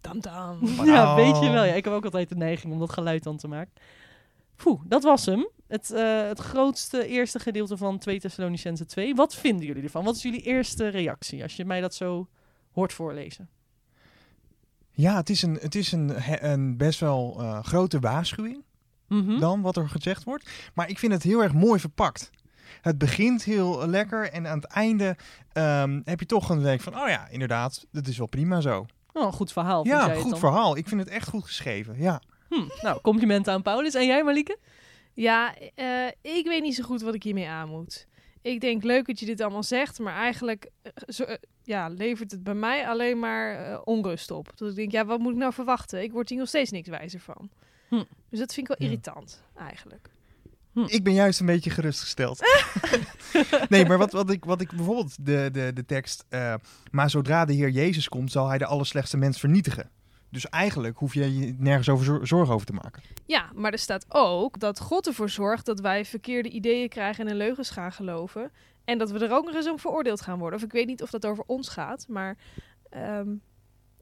Dam 0.00 0.20
dam. 0.20 0.66
Ja, 0.84 1.14
weet 1.14 1.38
je 1.38 1.50
wel. 1.50 1.64
Ja, 1.64 1.74
ik 1.74 1.84
heb 1.84 1.92
ook 1.94 2.04
altijd 2.04 2.28
de 2.28 2.36
neiging 2.36 2.72
om 2.72 2.78
dat 2.78 2.92
geluid 2.92 3.22
dan 3.22 3.36
te 3.36 3.48
maken. 3.48 3.72
Poeh, 4.56 4.80
dat 4.84 5.02
was 5.02 5.26
hem. 5.26 5.48
Het, 5.66 5.90
eh, 5.90 6.26
het 6.26 6.38
grootste 6.38 7.06
eerste 7.06 7.38
gedeelte 7.38 7.76
van 7.76 7.98
2 7.98 8.20
Thessalonicense 8.20 8.86
2. 8.86 9.14
Wat 9.14 9.34
vinden 9.34 9.66
jullie 9.66 9.82
ervan? 9.82 10.04
Wat 10.04 10.16
is 10.16 10.22
jullie 10.22 10.42
eerste 10.42 10.88
reactie 10.88 11.42
als 11.42 11.56
je 11.56 11.64
mij 11.64 11.80
dat 11.80 11.94
zo 11.94 12.28
hoort 12.72 12.92
voorlezen? 12.92 13.48
Ja, 15.00 15.16
het 15.16 15.30
is 15.30 15.42
een, 15.42 15.58
het 15.60 15.74
is 15.74 15.92
een, 15.92 16.12
een 16.50 16.76
best 16.76 17.00
wel 17.00 17.36
eh, 17.38 17.62
grote 17.64 17.98
waarschuwing 17.98 18.64
Mhm. 19.08 19.38
dan 19.38 19.60
wat 19.62 19.76
er 19.76 19.88
gezegd 19.88 20.24
wordt. 20.24 20.50
Maar 20.74 20.88
ik 20.88 20.98
vind 20.98 21.12
het 21.12 21.22
heel 21.22 21.42
erg 21.42 21.52
mooi 21.52 21.80
verpakt. 21.80 22.30
Het 22.80 22.98
begint 22.98 23.44
heel 23.44 23.86
lekker 23.86 24.30
en 24.32 24.46
aan 24.46 24.58
het 24.58 24.66
einde 24.66 25.16
ehm, 25.52 26.00
heb 26.04 26.20
je 26.20 26.26
toch 26.26 26.48
een 26.48 26.62
denk 26.62 26.80
van, 26.80 27.00
oh 27.00 27.08
ja, 27.08 27.28
inderdaad, 27.28 27.86
dat 27.92 28.06
is 28.06 28.18
wel 28.18 28.26
prima 28.26 28.60
zo. 28.60 28.86
Oh, 29.12 29.24
een 29.26 29.32
goed 29.32 29.52
verhaal. 29.52 29.82
vind 29.84 29.96
ja, 29.96 30.14
goed 30.14 30.30
dan? 30.30 30.38
verhaal. 30.38 30.76
Ik 30.76 30.88
vind 30.88 31.00
het 31.00 31.08
echt 31.10 31.28
goed 31.28 31.44
geschreven. 31.44 31.98
Ja. 31.98 32.20
Hm, 32.48 32.68
nou, 32.82 33.00
complimenten 33.00 33.52
aan 33.52 33.62
Paulus. 33.62 33.94
En 33.94 34.06
jij, 34.06 34.24
Malike? 34.24 34.58
Ja, 35.14 35.54
eh, 35.74 36.06
ik 36.22 36.46
weet 36.46 36.62
niet 36.62 36.74
zo 36.74 36.84
goed 36.84 37.00
wat 37.02 37.14
ik 37.14 37.22
hiermee 37.22 37.48
aan 37.48 37.68
moet. 37.68 38.06
Ik 38.48 38.60
denk 38.60 38.82
leuk 38.82 39.06
dat 39.06 39.20
je 39.20 39.26
dit 39.26 39.40
allemaal 39.40 39.62
zegt, 39.62 39.98
maar 39.98 40.14
eigenlijk 40.14 40.70
eh, 40.82 40.92
zo, 41.08 41.22
eh, 41.22 41.36
ja, 41.62 41.88
levert 41.88 42.30
het 42.30 42.42
bij 42.42 42.54
mij 42.54 42.88
alleen 42.88 43.18
maar 43.18 43.54
eh, 43.72 43.78
onrust 43.84 44.30
op. 44.30 44.52
Dat 44.54 44.68
ik 44.70 44.74
denk, 44.76 44.92
ja, 44.92 45.04
wat 45.04 45.18
moet 45.18 45.32
ik 45.32 45.38
nou 45.38 45.52
verwachten? 45.52 46.02
Ik 46.02 46.12
word 46.12 46.28
hier 46.28 46.38
nog 46.38 46.48
steeds 46.48 46.70
niks 46.70 46.88
wijzer 46.88 47.20
van. 47.20 47.50
Hm. 47.88 48.02
Dus 48.30 48.38
dat 48.38 48.54
vind 48.54 48.70
ik 48.70 48.76
wel 48.76 48.76
Ja. 48.78 48.84
irritant, 48.92 49.42
eigenlijk. 49.56 50.10
Ik 50.86 51.04
ben 51.04 51.12
juist 51.14 51.40
een 51.40 51.46
beetje 51.46 51.70
gerustgesteld. 51.70 52.40
nee, 53.68 53.86
maar 53.86 53.98
wat, 53.98 54.12
wat, 54.12 54.30
ik, 54.30 54.44
wat 54.44 54.60
ik 54.60 54.70
bijvoorbeeld 54.72 55.26
de, 55.26 55.48
de, 55.52 55.70
de 55.74 55.84
tekst. 55.84 56.24
eh, 56.28 56.54
maar 56.90 57.10
zodra 57.10 57.44
de 57.44 57.52
Heer 57.52 57.70
Jezus 57.70 58.08
komt, 58.08 58.32
zal 58.32 58.48
hij 58.48 58.58
de 58.58 58.66
allerslechtste 58.66 59.16
mens 59.16 59.38
vernietigen. 59.40 59.90
Dus 60.30 60.48
eigenlijk 60.48 60.98
hoef 60.98 61.14
je 61.14 61.38
je 61.38 61.54
nergens 61.58 61.88
over 61.88 62.04
zor- 62.04 62.26
zorgen 62.26 62.54
over 62.54 62.66
te 62.66 62.72
maken. 62.72 63.02
Ja, 63.26 63.50
maar 63.54 63.72
er 63.72 63.78
staat 63.78 64.04
ook 64.08 64.60
dat 64.60 64.80
God 64.80 65.06
ervoor 65.06 65.28
zorgt 65.30 65.66
dat 65.66 65.80
wij 65.80 66.04
verkeerde 66.04 66.48
ideeën 66.48 66.88
krijgen 66.88 67.24
en 67.24 67.30
in 67.30 67.36
leugens 67.36 67.70
gaan 67.70 67.92
geloven. 67.92 68.50
En 68.84 68.98
dat 68.98 69.10
we 69.10 69.18
er 69.18 69.32
ook 69.32 69.44
nog 69.44 69.54
eens 69.54 69.68
om 69.70 69.78
veroordeeld 69.78 70.20
gaan 70.20 70.38
worden. 70.38 70.58
Of 70.58 70.64
ik 70.64 70.72
weet 70.72 70.86
niet 70.86 71.02
of 71.02 71.10
dat 71.10 71.26
over 71.26 71.44
ons 71.46 71.68
gaat, 71.68 72.06
maar 72.08 72.36
ehm, 72.90 73.30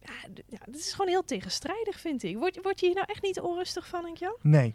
ja, 0.00 0.12
ja, 0.46 0.58
dit 0.66 0.80
is 0.80 0.90
gewoon 0.92 1.10
heel 1.10 1.24
tegenstrijdig, 1.24 2.00
vind 2.00 2.22
ik. 2.22 2.36
Word, 2.36 2.58
word 2.62 2.80
je 2.80 2.86
hier 2.86 2.94
nou 2.94 3.06
echt 3.10 3.22
niet 3.22 3.40
onrustig 3.40 3.86
van, 3.88 4.02
denk 4.02 4.16
je? 4.16 4.38
Nee. 4.42 4.74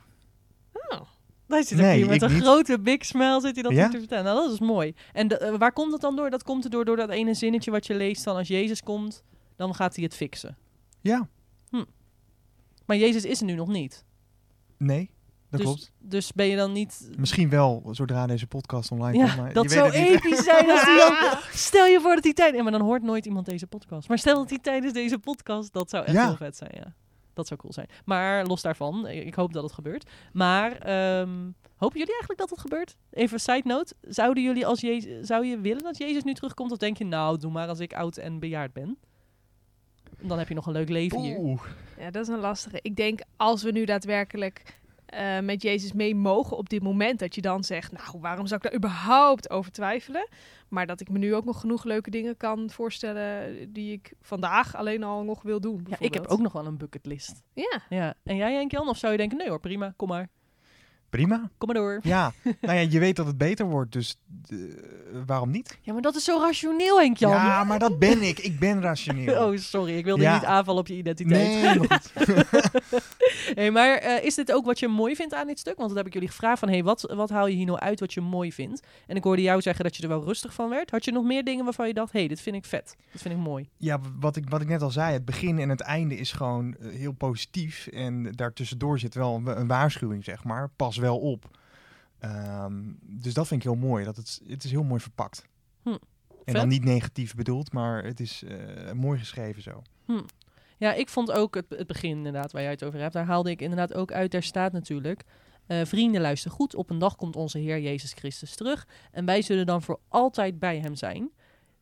Oh. 0.74 1.02
Hij 1.48 1.64
zit 1.64 1.78
Nee, 1.78 1.98
hier 1.98 2.08
met 2.10 2.22
een 2.22 2.32
niet. 2.34 2.42
grote 2.42 2.80
big 2.80 3.06
smile 3.06 3.42
zit 3.42 3.54
hij 3.54 3.64
dat 3.64 3.72
Ja? 3.72 3.78
hier 3.82 3.90
te 3.90 3.98
vertellen. 4.00 4.24
Nou, 4.24 4.38
dat 4.44 4.52
is 4.54 4.60
mooi. 4.60 4.94
En 5.14 5.28
de- 5.28 5.38
eh, 5.38 5.56
waar 5.58 5.74
komt 5.74 5.92
het 5.92 6.02
dan 6.02 6.16
door? 6.16 6.30
Dat 6.30 6.44
komt 6.44 6.64
er 6.64 6.70
door, 6.70 6.86
door 6.86 6.96
dat 6.96 7.10
ene 7.10 7.34
zinnetje 7.34 7.72
wat 7.72 7.88
je 7.88 7.94
leest 7.96 8.24
dan 8.24 8.36
als 8.36 8.48
Jezus 8.48 8.82
komt, 8.84 9.24
dan 9.56 9.76
gaat 9.76 9.96
hij 9.96 10.04
het 10.04 10.16
fixen. 10.16 10.58
Ja. 11.02 11.28
Maar 12.86 12.98
Jezus 12.98 13.26
is 13.26 13.40
er 13.40 13.46
nu 13.46 13.54
nog 13.54 13.68
niet. 13.68 14.06
Nee. 14.78 15.12
Dat 15.50 15.60
dus, 15.60 15.70
klopt. 15.70 15.92
Dus 16.00 16.34
ben 16.34 16.46
je 16.46 16.56
dan 16.56 16.72
niet... 16.72 17.10
Misschien 17.18 17.50
wel 17.50 17.84
zodra 17.92 18.28
deze 18.28 18.48
podcast 18.48 18.92
online 18.92 19.18
Ja, 19.18 19.26
komt. 19.26 19.38
Maar 19.38 19.54
dat 19.54 19.64
je 19.64 19.70
zou 19.70 19.92
weet 19.92 20.00
het 20.00 20.10
niet. 20.10 20.24
episch 20.26 20.44
zijn 20.44 20.70
als 20.70 20.86
die 20.86 20.96
dan... 20.98 21.38
Stel 21.54 21.86
je 21.86 22.00
voor 22.02 22.16
dat 22.16 22.24
hij 22.24 22.34
tijd... 22.34 22.56
Ja, 22.56 22.64
maar 22.64 22.72
dan 22.72 22.82
hoort 22.82 23.04
nooit 23.04 23.26
iemand 23.26 23.46
deze 23.46 23.68
podcast. 23.68 24.08
Maar 24.08 24.18
stel 24.18 24.36
dat 24.36 24.50
hij 24.50 24.60
tijdens 24.60 24.94
deze 24.94 25.20
podcast... 25.20 25.74
Dat 25.74 25.90
zou 25.90 26.06
echt 26.06 26.14
Ja. 26.16 26.28
heel 26.28 26.36
vet 26.36 26.58
zijn, 26.58 26.72
ja. 26.74 26.94
Dat 27.34 27.48
zou 27.48 27.60
cool 27.60 27.74
zijn. 27.74 27.88
Maar 28.06 28.46
los 28.46 28.62
daarvan, 28.62 29.08
ik 29.08 29.26
ik 29.26 29.36
hoop 29.36 29.54
dat 29.54 29.64
het 29.64 29.72
gebeurt. 29.72 30.10
Maar 30.34 30.72
ehm, 30.72 31.50
hopen 31.76 31.98
jullie 32.00 32.14
eigenlijk 32.14 32.40
dat 32.40 32.50
het 32.50 32.60
gebeurt? 32.60 32.96
Even 33.12 33.40
side 33.40 33.62
note. 33.64 33.96
Zouden 34.02 34.44
jullie 34.44 34.66
als 34.66 34.82
Jezus... 34.82 35.28
Zou 35.28 35.46
je 35.46 35.60
willen 35.60 35.84
dat 35.84 35.98
Jezus 35.98 36.24
nu 36.24 36.34
terugkomt? 36.34 36.72
Of 36.72 36.78
denk 36.78 36.98
je, 36.98 37.06
nou, 37.06 37.38
doe 37.38 37.52
maar 37.52 37.68
als 37.68 37.80
ik 37.80 37.94
oud 37.94 38.18
en 38.18 38.40
bejaard 38.40 38.74
ben? 38.74 38.98
Dan 40.22 40.38
heb 40.38 40.48
je 40.48 40.54
nog 40.54 40.66
een 40.66 40.74
leuk 40.74 40.90
leven 40.90 41.20
hier. 41.20 41.38
Oeh. 41.38 41.62
Ja, 42.00 42.12
dat 42.12 42.22
is 42.22 42.28
een 42.28 42.40
lastige. 42.40 42.80
Ik 42.82 42.96
denk 42.96 43.20
als 43.38 43.64
we 43.64 43.72
nu 43.72 43.86
daadwerkelijk 43.86 44.80
eh, 45.06 45.40
met 45.40 45.62
Jezus 45.62 45.94
mee 45.94 46.16
mogen 46.16 46.58
op 46.58 46.70
dit 46.70 46.84
moment, 46.84 47.20
dat 47.20 47.36
je 47.36 47.42
dan 47.42 47.64
zegt, 47.64 47.92
nou, 47.92 48.20
waarom 48.20 48.48
zou 48.48 48.62
ik 48.64 48.70
daar 48.70 48.80
überhaupt 48.80 49.50
over 49.50 49.72
twijfelen? 49.72 50.28
Maar 50.70 50.88
dat 50.88 51.02
ik 51.02 51.10
me 51.10 51.18
nu 51.18 51.36
ook 51.36 51.46
nog 51.46 51.60
genoeg 51.60 51.84
leuke 51.84 52.10
dingen 52.10 52.38
kan 52.38 52.70
voorstellen 52.70 53.74
die 53.74 53.92
ik 53.94 54.14
vandaag 54.22 54.76
alleen 54.76 55.04
al 55.04 55.24
nog 55.24 55.42
wil 55.42 55.62
doen. 55.62 55.86
Ja, 55.90 55.96
ik 56.00 56.14
heb 56.14 56.28
ook 56.28 56.40
nog 56.40 56.54
wel 56.54 56.66
een 56.66 56.78
bucketlist. 56.78 57.44
Ja, 57.54 57.82
Ja. 57.90 58.14
En 58.24 58.36
jij, 58.36 58.54
Henk-Jan? 58.54 58.88
Of 58.88 58.98
zou 58.98 59.12
je 59.12 59.18
denken, 59.18 59.38
nee 59.38 59.50
hoor, 59.50 59.60
prima, 59.60 59.94
kom 59.96 60.08
maar. 60.08 60.30
Prima. 61.12 61.50
Kom 61.58 61.68
maar 61.68 61.76
door. 61.76 62.00
Ja. 62.04 62.34
nou 62.62 62.78
ja, 62.80 62.88
je 62.90 63.00
weet 63.00 63.16
dat 63.16 63.26
het 63.26 63.38
beter 63.38 63.66
wordt, 63.66 63.92
dus 63.92 64.18
eh, 64.50 64.58
waarom 65.26 65.52
niet? 65.52 65.78
Ja, 65.82 65.94
maar 65.94 66.02
dat 66.02 66.16
is 66.16 66.24
zo 66.24 66.40
rationeel, 66.40 67.00
Henk-Jan. 67.00 67.32
Ja, 67.32 67.64
maar 67.64 67.80
dat 67.80 68.00
ben 68.00 68.22
ik. 68.22 68.40
Ik 68.40 68.60
ben 68.60 68.82
rationeel. 68.82 69.30
Oh, 69.52 69.58
sorry. 69.58 69.98
Ik 69.98 70.06
wilde 70.06 70.22
Ja. 70.22 70.34
niet 70.34 70.44
aanvallen 70.44 70.82
op 70.82 70.88
je 70.88 70.96
identiteit. 70.96 71.50
nee, 71.64 71.80
maar 71.80 72.02
hey, 73.56 73.72
maar 73.72 73.98
eh, 73.98 74.24
is 74.26 74.36
dit 74.36 74.52
ook 74.52 74.66
wat 74.66 74.80
je 74.80 74.88
mooi 74.88 75.16
vindt 75.16 75.34
aan 75.34 75.48
dit 75.48 75.60
stuk? 75.60 75.76
Want 75.78 75.88
dat 75.88 75.98
heb 75.98 76.08
ik 76.08 76.14
jullie 76.14 76.28
gevraagd 76.28 76.60
van, 76.60 76.70
hey, 76.70 76.84
wat, 76.84 77.14
wat 77.16 77.30
haal 77.30 77.48
je 77.48 77.56
hier 77.56 77.66
nou 77.66 77.80
uit 77.80 78.00
wat 78.00 78.14
je 78.14 78.22
mooi 78.22 78.54
vindt? 78.54 78.88
En 79.08 79.16
ik 79.16 79.24
hoorde 79.24 79.42
jou 79.42 79.62
zeggen 79.62 79.84
dat 79.84 79.96
je 79.96 80.04
er 80.04 80.10
wel 80.10 80.24
rustig 80.24 80.54
van 80.54 80.70
werd. 80.70 80.92
Had 80.92 81.06
je 81.06 81.12
nog 81.12 81.24
meer 81.24 81.44
dingen 81.44 81.64
waarvan 81.64 81.88
je 81.88 81.94
dacht, 81.94 82.12
hey, 82.14 82.28
dit 82.28 82.42
vind 82.42 82.56
ik 82.56 82.66
vet. 82.66 82.96
Dat 83.12 83.22
vind 83.22 83.34
ik 83.34 83.40
mooi. 83.40 83.70
Ja, 83.78 84.00
wat 84.20 84.36
ik, 84.36 84.50
wat 84.50 84.62
ik 84.62 84.68
net 84.68 84.82
al 84.82 84.92
zei, 84.92 85.14
het 85.14 85.26
begin 85.26 85.60
en 85.60 85.70
het 85.70 85.82
einde 85.82 86.16
is 86.18 86.32
gewoon 86.32 86.76
eh, 86.80 86.90
heel 86.92 87.12
positief. 87.14 87.88
En 87.88 88.32
daartussendoor 88.36 89.00
zit 89.00 89.14
wel 89.16 89.36
een, 89.36 89.60
een 89.60 89.68
waarschuwing, 89.68 90.24
zeg 90.24 90.44
maar. 90.44 90.70
Pas 90.76 90.98
wel 91.02 91.20
op. 91.20 91.58
Ehm, 92.20 92.82
dus 93.02 93.34
dat 93.34 93.48
vind 93.48 93.64
ik 93.64 93.72
heel 93.72 93.80
mooi. 93.80 94.06
Dat 94.06 94.16
het, 94.16 94.42
het 94.48 94.64
is 94.64 94.72
heel 94.72 94.84
mooi 94.84 95.02
verpakt. 95.02 95.46
Hm. 95.84 95.90
En 95.90 96.00
Vet. 96.46 96.56
dan 96.56 96.68
niet 96.68 96.84
negatief 96.84 97.36
bedoeld, 97.36 97.74
maar 97.74 98.04
het 98.04 98.20
is 98.20 98.44
eh, 98.44 98.92
mooi 98.92 99.20
geschreven 99.20 99.62
zo. 99.62 99.82
Ja, 100.78 100.94
ik 100.94 101.10
vond 101.10 101.32
ook 101.32 101.56
het, 101.56 101.66
het 101.70 101.88
begin 101.88 102.10
inderdaad 102.18 102.52
waar 102.52 102.62
jij 102.62 102.72
het 102.72 102.84
over 102.84 103.00
hebt. 103.00 103.14
Daar 103.14 103.26
haalde 103.26 103.50
ik 103.50 103.62
inderdaad 103.62 103.94
ook 103.94 104.12
uit. 104.12 104.32
Daar 104.32 104.44
staat 104.44 104.72
natuurlijk... 104.72 105.24
eh, 105.68 105.86
vrienden, 105.86 106.22
luister 106.22 106.52
goed. 106.52 106.76
Op 106.76 106.90
een 106.90 107.00
dag 107.00 107.16
komt 107.16 107.36
onze 107.36 107.58
Heer 107.58 107.80
Jezus 107.80 108.14
Christus 108.14 108.56
terug. 108.56 108.88
En 109.12 109.26
wij 109.26 109.42
zullen 109.42 109.66
dan 109.66 109.82
voor 109.82 110.00
altijd 110.08 110.60
bij 110.60 110.80
hem 110.80 110.96
zijn. 110.96 111.30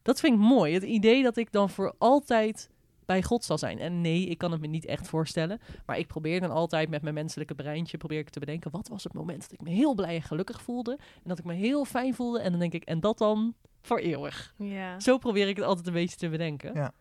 Dat 0.02 0.20
vind 0.20 0.34
ik 0.34 0.40
mooi. 0.40 0.74
Het 0.74 0.84
idee 0.84 1.24
dat 1.24 1.38
ik 1.38 1.52
dan 1.52 1.70
voor 1.70 1.96
altijd 1.98 2.70
bij 3.10 3.24
God 3.24 3.44
zal 3.44 3.58
zijn. 3.58 3.80
En 3.80 4.01
nee, 4.01 4.25
ik 4.25 4.38
kan 4.38 4.51
het 4.51 4.62
me 4.62 4.68
niet 4.68 4.86
echt 4.86 5.08
voorstellen. 5.08 5.60
Maar 5.86 5.98
ik 5.98 6.08
probeer 6.08 6.39
dan 6.39 6.51
altijd 6.51 6.89
met 6.89 7.01
mijn 7.01 7.13
menselijke 7.13 7.56
breintje... 7.56 7.98
probeer 7.98 8.20
ik 8.20 8.30
te 8.30 8.39
bedenken... 8.39 8.72
wat 8.72 8.88
was 8.88 9.04
het 9.04 9.13
moment 9.13 9.42
dat 9.42 9.51
ik 9.51 9.62
me 9.62 9.70
heel 9.70 9.96
blij 9.96 10.16
en 10.16 10.22
gelukkig 10.22 10.62
voelde... 10.62 10.92
en 10.92 11.30
dat 11.30 11.39
ik 11.39 11.46
me 11.46 11.54
heel 11.54 11.86
fijn 11.86 12.13
voelde. 12.13 12.39
En 12.39 12.51
dan 12.51 12.60
denk 12.60 12.74
ik... 12.74 12.84
en 12.84 13.00
dat 13.00 13.18
dan 13.18 13.56
voor 13.82 14.00
eeuwig. 14.00 14.54
Ja. 14.58 15.00
Zo 15.00 15.18
probeer 15.18 15.48
ik 15.48 15.56
het 15.56 15.66
altijd 15.66 15.88
een 15.88 15.94
beetje 15.94 16.18
te 16.18 16.30
bedenken. 16.30 16.74
Ja. 16.74 16.94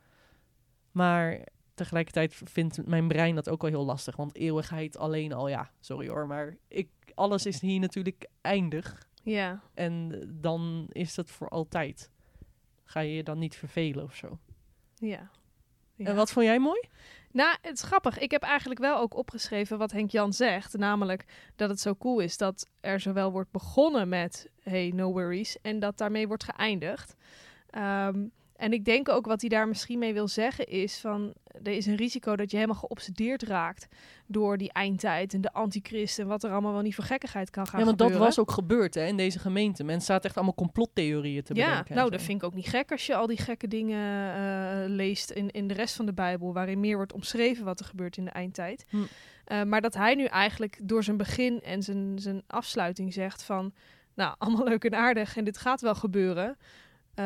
Maar 0.93 1.47
tegelijkertijd 1.75 2.35
vindt 2.45 2.87
mijn 2.87 3.09
brein 3.09 3.35
dat 3.35 3.49
ook 3.49 3.63
wel 3.63 3.71
heel 3.71 3.85
lastig. 3.85 4.17
Want 4.17 4.35
eeuwigheid 4.35 4.97
alleen 4.97 5.33
al, 5.33 5.49
ja, 5.49 5.71
sorry 5.81 6.09
hoor. 6.09 6.27
Maar 6.27 6.57
ik, 6.69 6.89
alles 7.15 7.47
is 7.47 7.61
hier 7.61 7.81
natuurlijk 7.81 8.29
eindig. 8.41 9.09
ja. 9.23 9.63
En 9.75 10.23
dan 10.41 10.87
is 10.89 11.17
het 11.17 11.31
voor 11.31 11.49
altijd. 11.49 12.11
Ga 12.85 13.01
je 13.01 13.15
je 13.15 13.23
dan 13.23 13.39
niet 13.39 13.57
vervelen 13.57 14.05
of 14.05 14.15
zo. 14.15 14.39
Ja. 14.95 15.31
Ja. 15.99 16.05
En 16.05 16.17
wat 16.17 16.31
vond 16.31 16.47
jij 16.47 16.59
mooi? 16.59 16.89
Nou, 17.33 17.57
het 17.63 17.75
is 17.75 17.83
grappig. 17.83 18.19
Ik 18.19 18.31
heb 18.31 18.43
eigenlijk 18.43 18.81
wel 18.81 18.99
ook 18.99 19.17
opgeschreven 19.17 19.79
wat 19.79 19.93
Henk 19.93 20.11
Jan 20.11 20.33
zegt. 20.33 20.77
Namelijk 20.77 21.25
dat 21.57 21.71
het 21.71 21.81
zo 21.81 21.95
cool 21.95 22.21
is 22.21 22.37
dat 22.37 22.69
er 22.81 23.01
zowel 23.01 23.33
wordt 23.33 23.51
begonnen 23.51 24.09
met 24.09 24.51
hey, 24.63 24.93
no 24.95 25.13
worries. 25.13 25.61
En 25.61 25.79
dat 25.79 25.99
daarmee 25.99 26.27
wordt 26.27 26.45
geëindigd. 26.45 27.17
Ehm, 27.71 28.27
en 28.57 28.73
ik 28.73 28.85
denk 28.85 29.09
ook 29.09 29.27
wat 29.27 29.41
hij 29.41 29.51
daar 29.51 29.69
misschien 29.69 29.99
mee 29.99 30.13
wil 30.13 30.29
zeggen 30.29 30.67
is 30.67 30.99
van... 30.99 31.35
Er 31.63 31.73
is 31.73 31.87
een 31.87 31.97
risico 31.97 32.37
dat 32.37 32.51
je 32.51 32.57
helemaal 32.57 32.81
geobsedeerd 32.81 33.43
raakt 33.43 33.89
door 34.27 34.59
die 34.59 34.73
eindtijd 34.73 35.35
en 35.35 35.41
de 35.41 35.53
antichrist 35.53 36.19
en 36.19 36.27
wat 36.27 36.45
er 36.45 36.51
allemaal 36.51 36.73
wel 36.73 36.83
niet 36.83 36.95
voor 36.95 37.05
gekkigheid 37.05 37.51
kan 37.51 37.67
gaan 37.67 37.81
ja, 37.81 37.87
want 37.87 37.99
dat 37.99 38.13
was 38.13 38.39
ook 38.39 38.51
gebeurd 38.51 38.95
hè, 38.95 39.07
in 39.07 39.17
deze 39.17 39.39
gemeente. 39.39 39.85
Mensen 39.85 40.07
zaten 40.07 40.25
echt 40.25 40.37
allemaal 40.37 40.55
complottheorieën 40.55 41.43
te 41.43 41.55
ja, 41.55 41.67
bedenken. 41.67 41.91
en 41.91 41.97
nou, 41.97 42.11
dat 42.11 42.23
vind 42.23 42.39
ik 42.39 42.47
ook 42.47 42.55
niet 42.55 42.69
gek 42.69 42.91
als 42.91 43.07
je 43.07 43.15
al 43.15 43.27
die 43.27 43.39
gekke 43.39 43.69
dingen 43.69 44.35
eh, 44.35 44.89
leest 44.89 45.31
in, 45.31 45.51
in 45.51 45.69
de 45.69 45.75
rest 45.75 45.97
van 45.97 46.07
de 46.07 46.13
Bijbel, 46.13 46.53
waarin 46.53 46.81
meer 46.81 46.97
wordt 46.97 47.13
omschreven 47.13 47.65
wat 47.65 47.81
er 47.81 47.87
gebeurt 47.87 48.17
in 48.17 48.25
de 48.25 48.31
eindtijd. 48.31 48.85
Hm. 48.89 48.97
Eh, 49.45 49.63
maar 49.63 49.81
dat 49.81 49.95
hij 49.95 50.15
nu 50.15 50.25
eigenlijk 50.25 50.79
door 50.83 51.05
zijn 51.05 51.17
begin 51.17 51.61
en 51.63 51.83
zijn, 51.83 52.19
zijn 52.19 52.43
afsluiting 52.47 53.13
zegt 53.13 53.43
van, 53.43 53.73
nou, 54.15 54.35
allemaal 54.39 54.65
leuk 54.65 54.85
en 54.85 54.95
aardig 54.95 55.37
en 55.37 55.45
dit 55.45 55.59
gaat 55.59 55.81
wel 55.81 55.95
gebeuren. 55.95 56.57
Eh, 57.19 57.25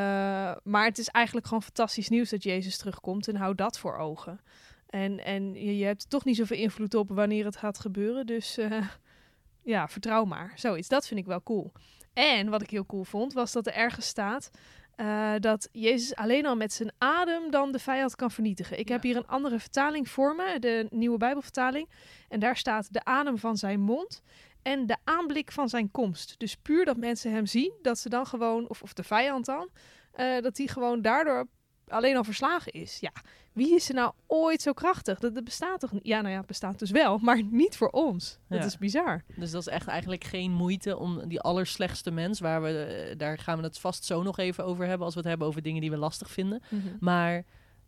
maar 0.62 0.84
het 0.84 0.98
is 0.98 1.08
eigenlijk 1.08 1.46
gewoon 1.46 1.62
fantastisch 1.62 2.08
nieuws 2.08 2.30
dat 2.30 2.42
Jezus 2.42 2.76
terugkomt 2.76 3.28
en 3.28 3.36
hou 3.36 3.54
dat 3.54 3.78
voor 3.78 3.96
ogen. 3.96 4.40
En, 4.86 5.24
en 5.24 5.54
je, 5.54 5.78
je 5.78 5.84
hebt 5.84 6.10
toch 6.10 6.24
niet 6.24 6.36
zoveel 6.36 6.56
invloed 6.56 6.94
op 6.94 7.08
wanneer 7.08 7.44
het 7.44 7.56
gaat 7.56 7.78
gebeuren, 7.78 8.26
dus 8.26 8.58
eh, 8.58 8.86
ja, 9.74 9.88
vertrouw 9.88 10.24
maar. 10.24 10.52
Zoiets, 10.54 10.88
dat 10.88 11.06
vind 11.06 11.20
ik 11.20 11.26
wel 11.26 11.42
cool. 11.42 11.72
En 12.12 12.48
wat 12.48 12.62
ik 12.62 12.70
heel 12.70 12.86
cool 12.86 13.04
vond, 13.04 13.32
was 13.32 13.52
dat 13.52 13.66
er 13.66 13.72
ergens 13.72 14.06
staat 14.06 14.50
eh, 14.96 15.32
dat 15.38 15.68
Jezus 15.72 16.14
alleen 16.14 16.46
al 16.46 16.56
met 16.56 16.72
zijn 16.72 16.92
adem 16.98 17.50
dan 17.50 17.72
de 17.72 17.78
vijand 17.78 18.16
kan 18.16 18.30
vernietigen. 18.30 18.78
Ik 18.78 18.88
heb 18.88 19.02
hier 19.02 19.16
een 19.16 19.26
andere 19.26 19.58
vertaling 19.58 20.08
voor 20.08 20.34
me, 20.34 20.58
de 20.58 20.86
nieuwe 20.90 21.18
Bijbelvertaling. 21.18 21.88
En 22.28 22.40
daar 22.40 22.56
staat 22.56 22.92
de 22.92 23.04
adem 23.04 23.38
van 23.38 23.56
zijn 23.56 23.80
mond 23.80 24.22
en 24.62 24.86
de 24.86 24.96
aanblik 25.04 25.52
van 25.52 25.68
zijn 25.68 25.90
komst. 25.90 26.34
Dus 26.38 26.56
puur 26.56 26.84
dat 26.84 26.96
mensen 26.96 27.32
hem 27.32 27.46
zien, 27.46 27.72
dat 27.82 27.98
ze 27.98 28.08
dan 28.08 28.26
gewoon, 28.26 28.68
of, 28.68 28.82
of 28.82 28.92
de 28.92 29.02
vijand 29.02 29.44
dan, 29.46 29.68
eh, 30.12 30.40
dat 30.40 30.56
hij 30.56 30.66
gewoon 30.66 31.02
daardoor 31.02 31.46
alleen 31.88 32.16
al 32.16 32.24
verslagen 32.24 32.72
is. 32.72 32.98
Ja, 33.00 33.12
wie 33.52 33.74
is 33.74 33.88
er 33.88 33.94
nou 33.94 34.12
ooit 34.26 34.62
zo 34.62 34.72
krachtig? 34.72 35.18
Dat, 35.18 35.34
dat 35.34 35.44
bestaat 35.44 35.80
toch 35.80 35.92
niet? 35.92 36.06
Ja, 36.06 36.20
nou 36.20 36.30
ja, 36.32 36.38
het 36.38 36.46
bestaat 36.46 36.78
dus 36.78 36.90
wel, 36.90 37.18
maar 37.18 37.42
niet 37.42 37.76
voor 37.76 37.88
ons. 37.90 38.38
Dat 38.48 38.58
Ja. 38.58 38.64
is 38.64 38.78
bizar. 38.78 39.22
Dus 39.36 39.50
dat 39.50 39.60
is 39.60 39.66
echt 39.72 39.86
eigenlijk 39.88 40.24
geen 40.24 40.52
moeite 40.52 40.96
om 40.98 41.28
die 41.28 41.40
allerslechtste 41.40 42.10
mens, 42.10 42.40
waar 42.40 42.62
we, 42.62 42.84
eh, 42.84 43.18
daar 43.18 43.38
gaan 43.38 43.58
we 43.58 43.64
het 43.64 43.78
vast 43.78 44.04
zo 44.04 44.22
nog 44.22 44.38
even 44.38 44.64
over 44.64 44.86
hebben, 44.86 45.04
als 45.04 45.14
we 45.14 45.20
het 45.20 45.28
hebben 45.28 45.46
over 45.46 45.62
dingen 45.62 45.80
die 45.80 45.90
we 45.90 45.96
lastig 45.96 46.30
vinden. 46.30 46.62
Maar 47.00 47.44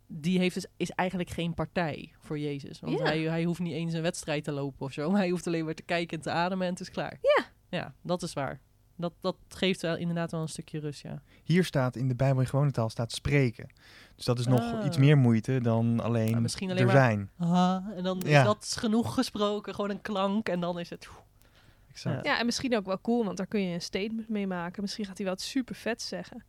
die 0.06 0.38
heeft 0.38 0.54
dus, 0.54 0.66
is 0.76 0.90
eigenlijk 0.90 1.30
geen 1.30 1.54
partij 1.54 2.12
voor 2.18 2.38
Jezus. 2.38 2.80
Want 2.80 2.98
Ja. 2.98 3.04
hij, 3.04 3.18
hij 3.20 3.44
hoeft 3.44 3.60
niet 3.60 3.72
eens 3.72 3.92
een 3.92 4.02
wedstrijd 4.02 4.44
te 4.44 4.52
lopen 4.52 4.86
of 4.86 4.92
zo. 4.92 5.10
Maar 5.10 5.20
hij 5.20 5.30
hoeft 5.30 5.46
alleen 5.46 5.64
maar 5.64 5.74
te 5.74 5.82
kijken 5.82 6.16
en 6.16 6.22
te 6.22 6.30
ademen 6.30 6.66
en 6.66 6.72
het 6.72 6.80
is 6.82 6.90
klaar. 6.90 7.18
Ja. 7.20 7.44
Ja, 7.68 7.94
dat 8.02 8.22
is 8.22 8.32
waar. 8.32 8.60
Dat, 8.96 9.12
dat 9.20 9.36
geeft 9.48 9.82
wel 9.82 9.96
inderdaad 9.96 10.30
wel 10.30 10.40
een 10.40 10.48
stukje 10.48 10.78
rust, 10.78 11.02
ja. 11.02 11.22
Hier 11.44 11.64
staat 11.64 11.96
in 11.96 12.08
de 12.08 12.14
Bijbel 12.14 12.40
in 12.40 12.46
gewone 12.46 12.70
taal 12.70 12.88
staat 12.90 13.12
spreken. 13.12 13.66
Dus 14.16 14.24
dat 14.24 14.38
is 14.38 14.46
nog 14.46 14.60
Ah. 14.72 14.84
iets 14.86 14.96
meer 14.96 15.18
moeite 15.18 15.60
dan 15.60 16.00
alleen, 16.00 16.30
Maar 16.32 16.40
misschien 16.42 16.70
alleen 16.70 16.80
er 16.80 16.86
maar- 16.86 16.96
zijn. 16.96 17.30
Ah, 17.38 17.86
en 17.96 18.02
dan 18.02 18.22
Ja. 18.26 18.38
is 18.40 18.44
dat 18.46 18.76
genoeg 18.78 19.14
gesproken. 19.14 19.74
Gewoon 19.74 19.90
een 19.90 20.00
klank 20.00 20.48
en 20.48 20.60
dan 20.60 20.78
is 20.78 20.90
het... 20.90 21.08
Exact. 21.88 22.24
Ja. 22.24 22.32
Ja, 22.32 22.38
en 22.38 22.46
misschien 22.46 22.76
ook 22.76 22.86
wel 22.86 23.00
cool, 23.00 23.24
want 23.24 23.36
daar 23.36 23.46
kun 23.46 23.60
je 23.60 23.74
een 23.74 23.80
statement 23.82 24.28
mee 24.28 24.46
maken. 24.46 24.82
Misschien 24.82 25.04
gaat 25.04 25.18
hij 25.18 25.26
wat 25.26 25.40
super 25.40 25.74
vet 25.74 26.02
zeggen. 26.02 26.44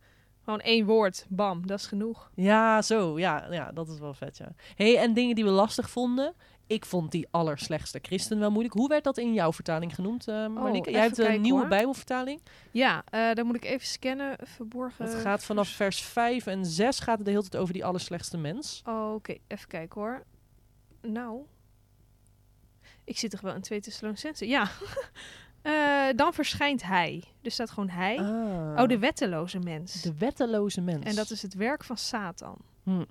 Gewoon 0.46 0.60
één 0.60 0.86
woord, 0.86 1.26
bam, 1.28 1.66
dat 1.66 1.78
is 1.78 1.86
genoeg. 1.86 2.30
Ja, 2.34 2.82
zo. 2.82 3.18
Ja, 3.18 3.46
ja, 3.50 3.72
dat 3.72 3.88
is 3.88 3.98
wel 3.98 4.14
vet, 4.14 4.36
ja. 4.36 4.52
hey, 4.76 4.98
en 4.98 5.14
dingen 5.14 5.34
die 5.34 5.44
we 5.44 5.50
lastig 5.50 5.90
vonden. 5.90 6.34
Ik 6.66 6.84
vond 6.84 7.10
die 7.12 7.26
allerslechtste 7.30 7.98
christen 8.02 8.38
wel 8.38 8.50
moeilijk. 8.50 8.74
Hoe 8.74 8.88
werd 8.88 9.04
dat 9.04 9.18
in 9.18 9.32
jouw 9.34 9.52
vertaling 9.52 9.94
genoemd, 9.94 10.26
Marlieke? 10.26 10.90
Jij 10.90 10.98
Oh, 11.00 11.04
hebt 11.06 11.18
een 11.18 11.24
kijken, 11.24 11.42
nieuwe 11.42 11.58
hoor. 11.60 11.68
Bijbelvertaling. 11.68 12.40
Ja, 12.70 13.02
eh 13.10 13.32
dan 13.34 13.46
moet 13.46 13.56
ik 13.56 13.64
even 13.64 13.86
scannen, 13.86 14.36
verborgen. 14.42 15.04
Het 15.04 15.14
gaat 15.14 15.44
vanaf 15.44 15.68
vers 15.68 16.00
5 16.02 16.46
en 16.46 16.66
6 16.66 16.98
gaat 17.00 17.16
het 17.16 17.24
de 17.26 17.30
hele 17.32 17.42
tijd 17.48 17.62
over 17.62 17.74
die 17.74 17.84
allerslechtste 17.84 18.36
mens. 18.38 18.82
Oh, 18.84 19.14
Oké, 19.14 19.34
even 19.46 19.68
kijken 19.68 20.00
hoor. 20.00 20.24
Nou, 21.02 21.40
ik 23.04 23.18
zit 23.18 23.30
toch 23.30 23.40
wel 23.40 23.54
in 23.54 23.60
2 23.60 23.80
Thessalonicense. 23.80 24.48
Ja, 24.48 24.68
Eh, 25.66 26.16
dan 26.16 26.32
verschijnt 26.32 26.82
hij. 26.82 27.22
Dus 27.40 27.52
staat 27.52 27.70
gewoon 27.70 27.88
hij. 27.88 28.18
Ah. 28.18 28.82
Oh, 28.82 28.88
de 28.88 28.98
wetteloze 28.98 29.58
mens. 29.58 30.02
De 30.02 30.14
wetteloze 30.18 30.80
mens. 30.80 31.04
En 31.04 31.14
dat 31.14 31.30
is 31.30 31.42
het 31.42 31.54
werk 31.54 31.84
van 31.84 31.96
Satan. 31.96 32.56
Hm. 32.82 33.04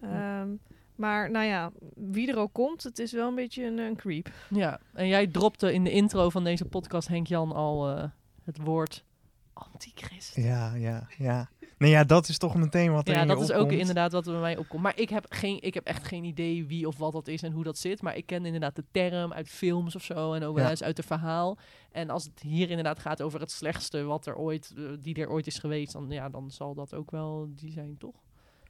Ehm, 0.00 0.48
maar 0.94 1.30
nou 1.30 1.46
ja, 1.46 1.72
wie 1.94 2.30
er 2.30 2.36
ook 2.36 2.52
komt, 2.52 2.82
het 2.82 2.98
is 2.98 3.12
wel 3.12 3.28
een 3.28 3.34
beetje 3.34 3.64
een, 3.64 3.78
een 3.78 3.96
creep. 3.96 4.30
Ja, 4.50 4.80
en 4.92 5.06
jij 5.06 5.26
dropte 5.26 5.72
in 5.72 5.84
de 5.84 5.90
intro 5.90 6.30
van 6.30 6.44
deze 6.44 6.64
podcast, 6.64 7.08
Henk-Jan, 7.08 7.52
al 7.52 7.88
eh, 7.88 8.04
het 8.44 8.58
woord 8.58 9.04
antichrist. 9.52 10.36
Ja, 10.36 10.74
ja, 10.74 11.06
ja. 11.18 11.48
Nee, 11.78 11.90
ja, 11.90 12.04
dat 12.04 12.28
is 12.28 12.38
toch 12.38 12.54
meteen 12.54 12.92
wat 12.92 13.08
er 13.08 13.14
Ja, 13.14 13.20
in 13.20 13.28
je 13.28 13.34
dat 13.34 13.42
is 13.42 13.52
ook 13.52 13.72
inderdaad 13.72 14.12
wat 14.12 14.26
er 14.26 14.32
bij 14.32 14.40
mij 14.40 14.56
opkomt. 14.56 14.82
Maar 14.82 14.98
ik 14.98 15.08
heb, 15.08 15.26
geen, 15.28 15.62
ik 15.62 15.74
heb 15.74 15.84
echt 15.84 16.04
geen 16.04 16.24
idee 16.24 16.66
wie 16.66 16.86
of 16.86 16.96
wat 16.96 17.12
dat 17.12 17.28
is 17.28 17.42
en 17.42 17.52
hoe 17.52 17.64
dat 17.64 17.78
zit. 17.78 18.02
Maar 18.02 18.16
ik 18.16 18.26
ken 18.26 18.44
inderdaad 18.44 18.76
de 18.76 18.84
term 18.90 19.32
uit 19.32 19.48
films 19.48 19.94
of 19.94 20.02
zo 20.02 20.32
en 20.32 20.44
ook 20.44 20.56
wel 20.56 20.70
eens 20.70 20.82
uit 20.82 20.96
het 20.96 21.06
verhaal. 21.06 21.58
En 21.92 22.10
als 22.10 22.24
het 22.24 22.40
hier 22.40 22.68
inderdaad 22.70 22.98
gaat 22.98 23.22
over 23.22 23.40
het 23.40 23.50
slechtste 23.50 24.02
wat 24.02 24.26
er 24.26 24.36
ooit, 24.36 24.72
eh, 24.76 24.84
die 25.00 25.14
er 25.14 25.30
ooit 25.30 25.46
is 25.46 25.58
geweest, 25.58 25.92
dan, 25.92 26.06
ja, 26.10 26.28
dan 26.28 26.50
zal 26.50 26.74
dat 26.74 26.94
ook 26.94 27.10
wel 27.10 27.48
die 27.54 27.72
zijn, 27.72 27.96
toch? 27.98 28.22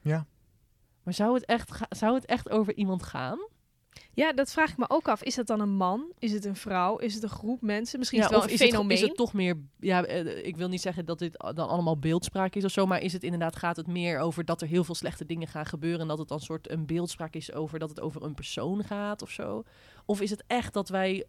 Ja. 0.03 0.27
Maar 1.03 1.15
zou 1.15 1.35
het 1.35 1.45
echt, 1.45 1.81
zou 1.89 2.15
het 2.15 2.25
echt 2.25 2.51
over 2.51 2.75
iemand 2.75 3.03
gaan? 3.03 3.39
Ja, 4.15 4.33
dat 4.33 4.53
vraag 4.53 4.71
ik 4.71 4.77
me 4.77 4.85
ook 4.89 5.09
af. 5.09 5.23
Is 5.23 5.35
dat 5.35 5.47
dan 5.47 5.61
een 5.61 5.77
man? 5.77 6.13
Is 6.19 6.33
het 6.33 6.45
een 6.45 6.57
vrouw? 6.57 6.97
Is 6.97 7.15
het 7.15 7.23
een 7.23 7.29
groep 7.29 7.61
mensen? 7.61 7.99
Misschien 7.99 8.21
Ja, 8.21 8.25
is 8.25 8.31
het 8.31 8.41
wel 8.41 8.49
een 8.49 8.55
is 8.55 8.63
fenomeen. 8.71 8.91
Het, 8.91 9.01
is 9.01 9.09
het 9.09 9.17
toch 9.17 9.33
meer, 9.33 9.57
ja, 9.81 10.05
eh, 10.05 10.47
ik 10.47 10.57
wil 10.57 10.69
niet 10.69 10.81
zeggen 10.81 11.05
dat 11.05 11.19
dit 11.19 11.33
dan 11.55 11.69
allemaal 11.69 11.99
beeldspraak 11.99 12.55
is 12.55 12.65
of 12.65 12.71
zo, 12.71 12.87
maar 12.87 13.01
is 13.01 13.13
het 13.13 13.23
inderdaad, 13.23 13.57
gaat 13.57 13.77
het 13.77 13.87
meer 13.87 14.19
over 14.19 14.45
dat 14.45 14.63
er 14.63 14.69
heel 14.69 14.85
veel 14.85 14.95
slechte 14.95 15.27
dingen 15.27 15.49
gaan 15.49 15.67
gebeuren 15.67 16.01
en 16.01 16.09
dat 16.09 16.19
het 16.19 16.29
dan 16.29 16.41
soort 16.41 16.71
een 16.71 16.87
beeldspraak 16.87 17.35
is 17.35 17.53
over 17.53 17.79
dat 17.79 17.89
het 17.89 18.01
over 18.01 18.23
een 18.23 18.35
persoon 18.35 18.85
gaat 18.85 19.23
of 19.23 19.31
zo? 19.31 19.65
Of 20.05 20.21
is 20.21 20.31
het 20.31 20.45
echt 20.47 20.73
dat 20.73 20.89
wij 20.89 21.25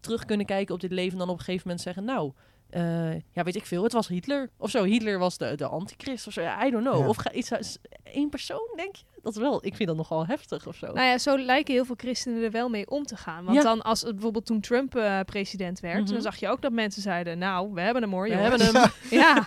terug 0.00 0.24
kunnen 0.24 0.46
kijken 0.46 0.74
op 0.74 0.80
dit 0.80 0.92
leven 0.92 1.12
en 1.12 1.18
dan 1.18 1.28
op 1.28 1.38
een 1.38 1.44
gegeven 1.44 1.66
moment 1.66 1.84
zeggen, 1.84 2.04
nou, 2.04 2.32
eh, 2.70 3.12
ja, 3.14 3.42
weet 3.42 3.56
ik 3.56 3.66
veel, 3.66 3.82
het 3.82 3.92
was 3.92 4.08
Hitler 4.08 4.50
of 4.56 4.70
zo. 4.70 4.84
Hitler 4.84 5.18
was 5.18 5.38
de, 5.38 5.54
de 5.54 5.66
antichrist 5.66 6.26
of 6.26 6.32
zo, 6.32 6.40
ja, 6.40 6.66
I 6.66 6.70
don't 6.70 6.84
know. 6.84 7.00
Ja. 7.00 7.08
Of 7.08 7.16
ga, 7.16 7.30
is 7.30 7.50
is 7.50 7.78
één 8.02 8.28
persoon, 8.28 8.72
denk 8.76 8.96
je? 8.96 9.04
Dat 9.22 9.36
wel, 9.36 9.64
ik 9.66 9.76
vind 9.76 9.88
dat 9.88 9.96
nogal 9.98 10.26
heftig 10.26 10.66
of 10.66 10.76
zo. 10.76 10.86
Nou 10.86 11.06
ja, 11.06 11.18
zo 11.18 11.38
lijken 11.38 11.74
heel 11.74 11.84
veel 11.84 11.94
christenen 11.98 12.42
er 12.42 12.50
wel 12.50 12.68
mee 12.68 12.90
om 12.90 13.04
te 13.04 13.16
gaan. 13.16 13.44
Want 13.44 13.56
Ja. 13.56 13.62
dan 13.62 13.82
als 13.82 14.00
het 14.00 14.12
bijvoorbeeld 14.12 14.46
toen 14.46 14.60
Trump 14.60 14.94
eh, 14.96 15.20
president 15.20 15.80
werd, 15.80 16.02
Mhm. 16.04 16.12
dan 16.12 16.22
zag 16.22 16.36
je 16.36 16.48
ook 16.48 16.62
dat 16.62 16.72
mensen 16.72 17.02
zeiden, 17.02 17.38
nou, 17.38 17.72
we 17.74 17.80
hebben 17.80 18.02
hem 18.02 18.12
hoor. 18.12 18.22
We 18.28 18.30
jongens. 18.30 18.62
hebben 18.62 18.80
hem. 18.82 18.90
Ja. 19.20 19.46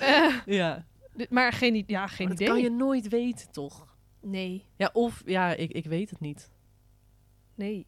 Eh, 0.00 0.34
ja. 0.46 0.84
maar 1.30 1.52
geen, 1.52 1.84
ja, 1.86 2.06
geen 2.06 2.26
Maar 2.28 2.36
dat 2.36 2.46
idee. 2.46 2.46
kan 2.54 2.62
je 2.62 2.70
nooit 2.70 3.08
weten, 3.08 3.50
toch? 3.52 3.86
Nee, 4.22 4.64
Ja, 4.76 4.90
of, 4.92 5.22
ja, 5.26 5.54
ik, 5.54 5.72
ik 5.72 5.84
weet 5.86 6.10
het 6.10 6.20
niet. 6.20 6.50
nee, 7.54 7.86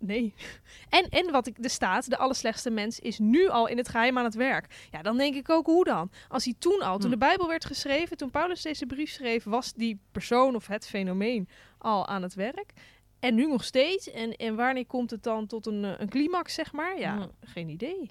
nee. 0.00 0.34
En, 0.88 1.08
en 1.08 1.30
wat 1.30 1.46
ik, 1.46 1.64
er 1.64 1.70
staat, 1.70 2.10
de 2.10 2.16
allerslechtste 2.16 2.70
mens 2.70 2.98
is 3.00 3.18
nu 3.18 3.48
al 3.48 3.66
in 3.68 3.76
het 3.76 3.88
geheim 3.88 4.18
aan 4.18 4.24
het 4.24 4.34
werk. 4.34 4.88
Ja, 4.90 5.02
dan 5.02 5.16
denk 5.16 5.34
ik 5.34 5.50
ook, 5.50 5.66
hoe 5.66 5.84
dan? 5.84 6.10
Als 6.28 6.44
hij 6.44 6.54
toen 6.58 6.80
al, 6.82 6.94
toen 6.98 7.04
Hm. 7.10 7.18
de 7.18 7.26
Bijbel 7.26 7.48
werd 7.48 7.64
geschreven, 7.64 8.16
toen 8.16 8.30
Paulus 8.30 8.62
deze 8.62 8.86
brief 8.86 9.10
schreef, 9.10 9.44
was 9.44 9.72
die 9.72 10.00
persoon 10.12 10.54
of 10.54 10.66
het 10.66 10.86
fenomeen 10.86 11.48
al 11.78 12.06
aan 12.06 12.22
het 12.22 12.34
werk. 12.34 12.72
En 13.18 13.34
nu 13.34 13.46
nog 13.46 13.64
steeds. 13.64 14.10
En, 14.10 14.32
en 14.36 14.54
wanneer 14.56 14.86
komt 14.86 15.10
het 15.10 15.22
dan 15.22 15.46
tot 15.46 15.66
een, 15.66 15.84
eh, 15.84 15.92
een 15.98 16.08
climax, 16.08 16.54
zeg 16.54 16.72
maar? 16.72 16.98
Ja, 16.98 17.16
Hm. 17.16 17.28
geen 17.40 17.68
idee. 17.68 18.10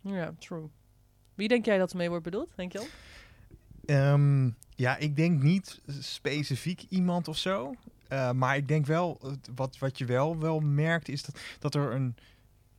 Ja, 0.00 0.34
true. 0.38 0.68
Wie 1.34 1.48
denk 1.48 1.64
jij 1.64 1.78
dat 1.78 1.90
ermee 1.90 2.08
wordt 2.08 2.24
bedoeld, 2.24 2.52
denk 2.56 2.72
je 2.72 2.78
al? 2.78 2.86
Ehm, 3.84 4.50
ja, 4.74 4.96
ik 4.96 5.16
denk 5.16 5.42
niet 5.42 5.80
specifiek 6.00 6.82
iemand 6.88 7.28
of 7.28 7.36
zo. 7.38 7.74
Eh, 8.12 8.32
maar 8.32 8.56
ik 8.56 8.68
denk 8.68 8.86
wel, 8.86 9.20
wat, 9.54 9.78
wat 9.78 9.98
je 9.98 10.04
wel, 10.04 10.38
wel 10.38 10.60
merkt, 10.60 11.08
is 11.08 11.22
dat, 11.22 11.38
dat 11.58 11.74
er 11.74 11.92
een, 11.94 12.16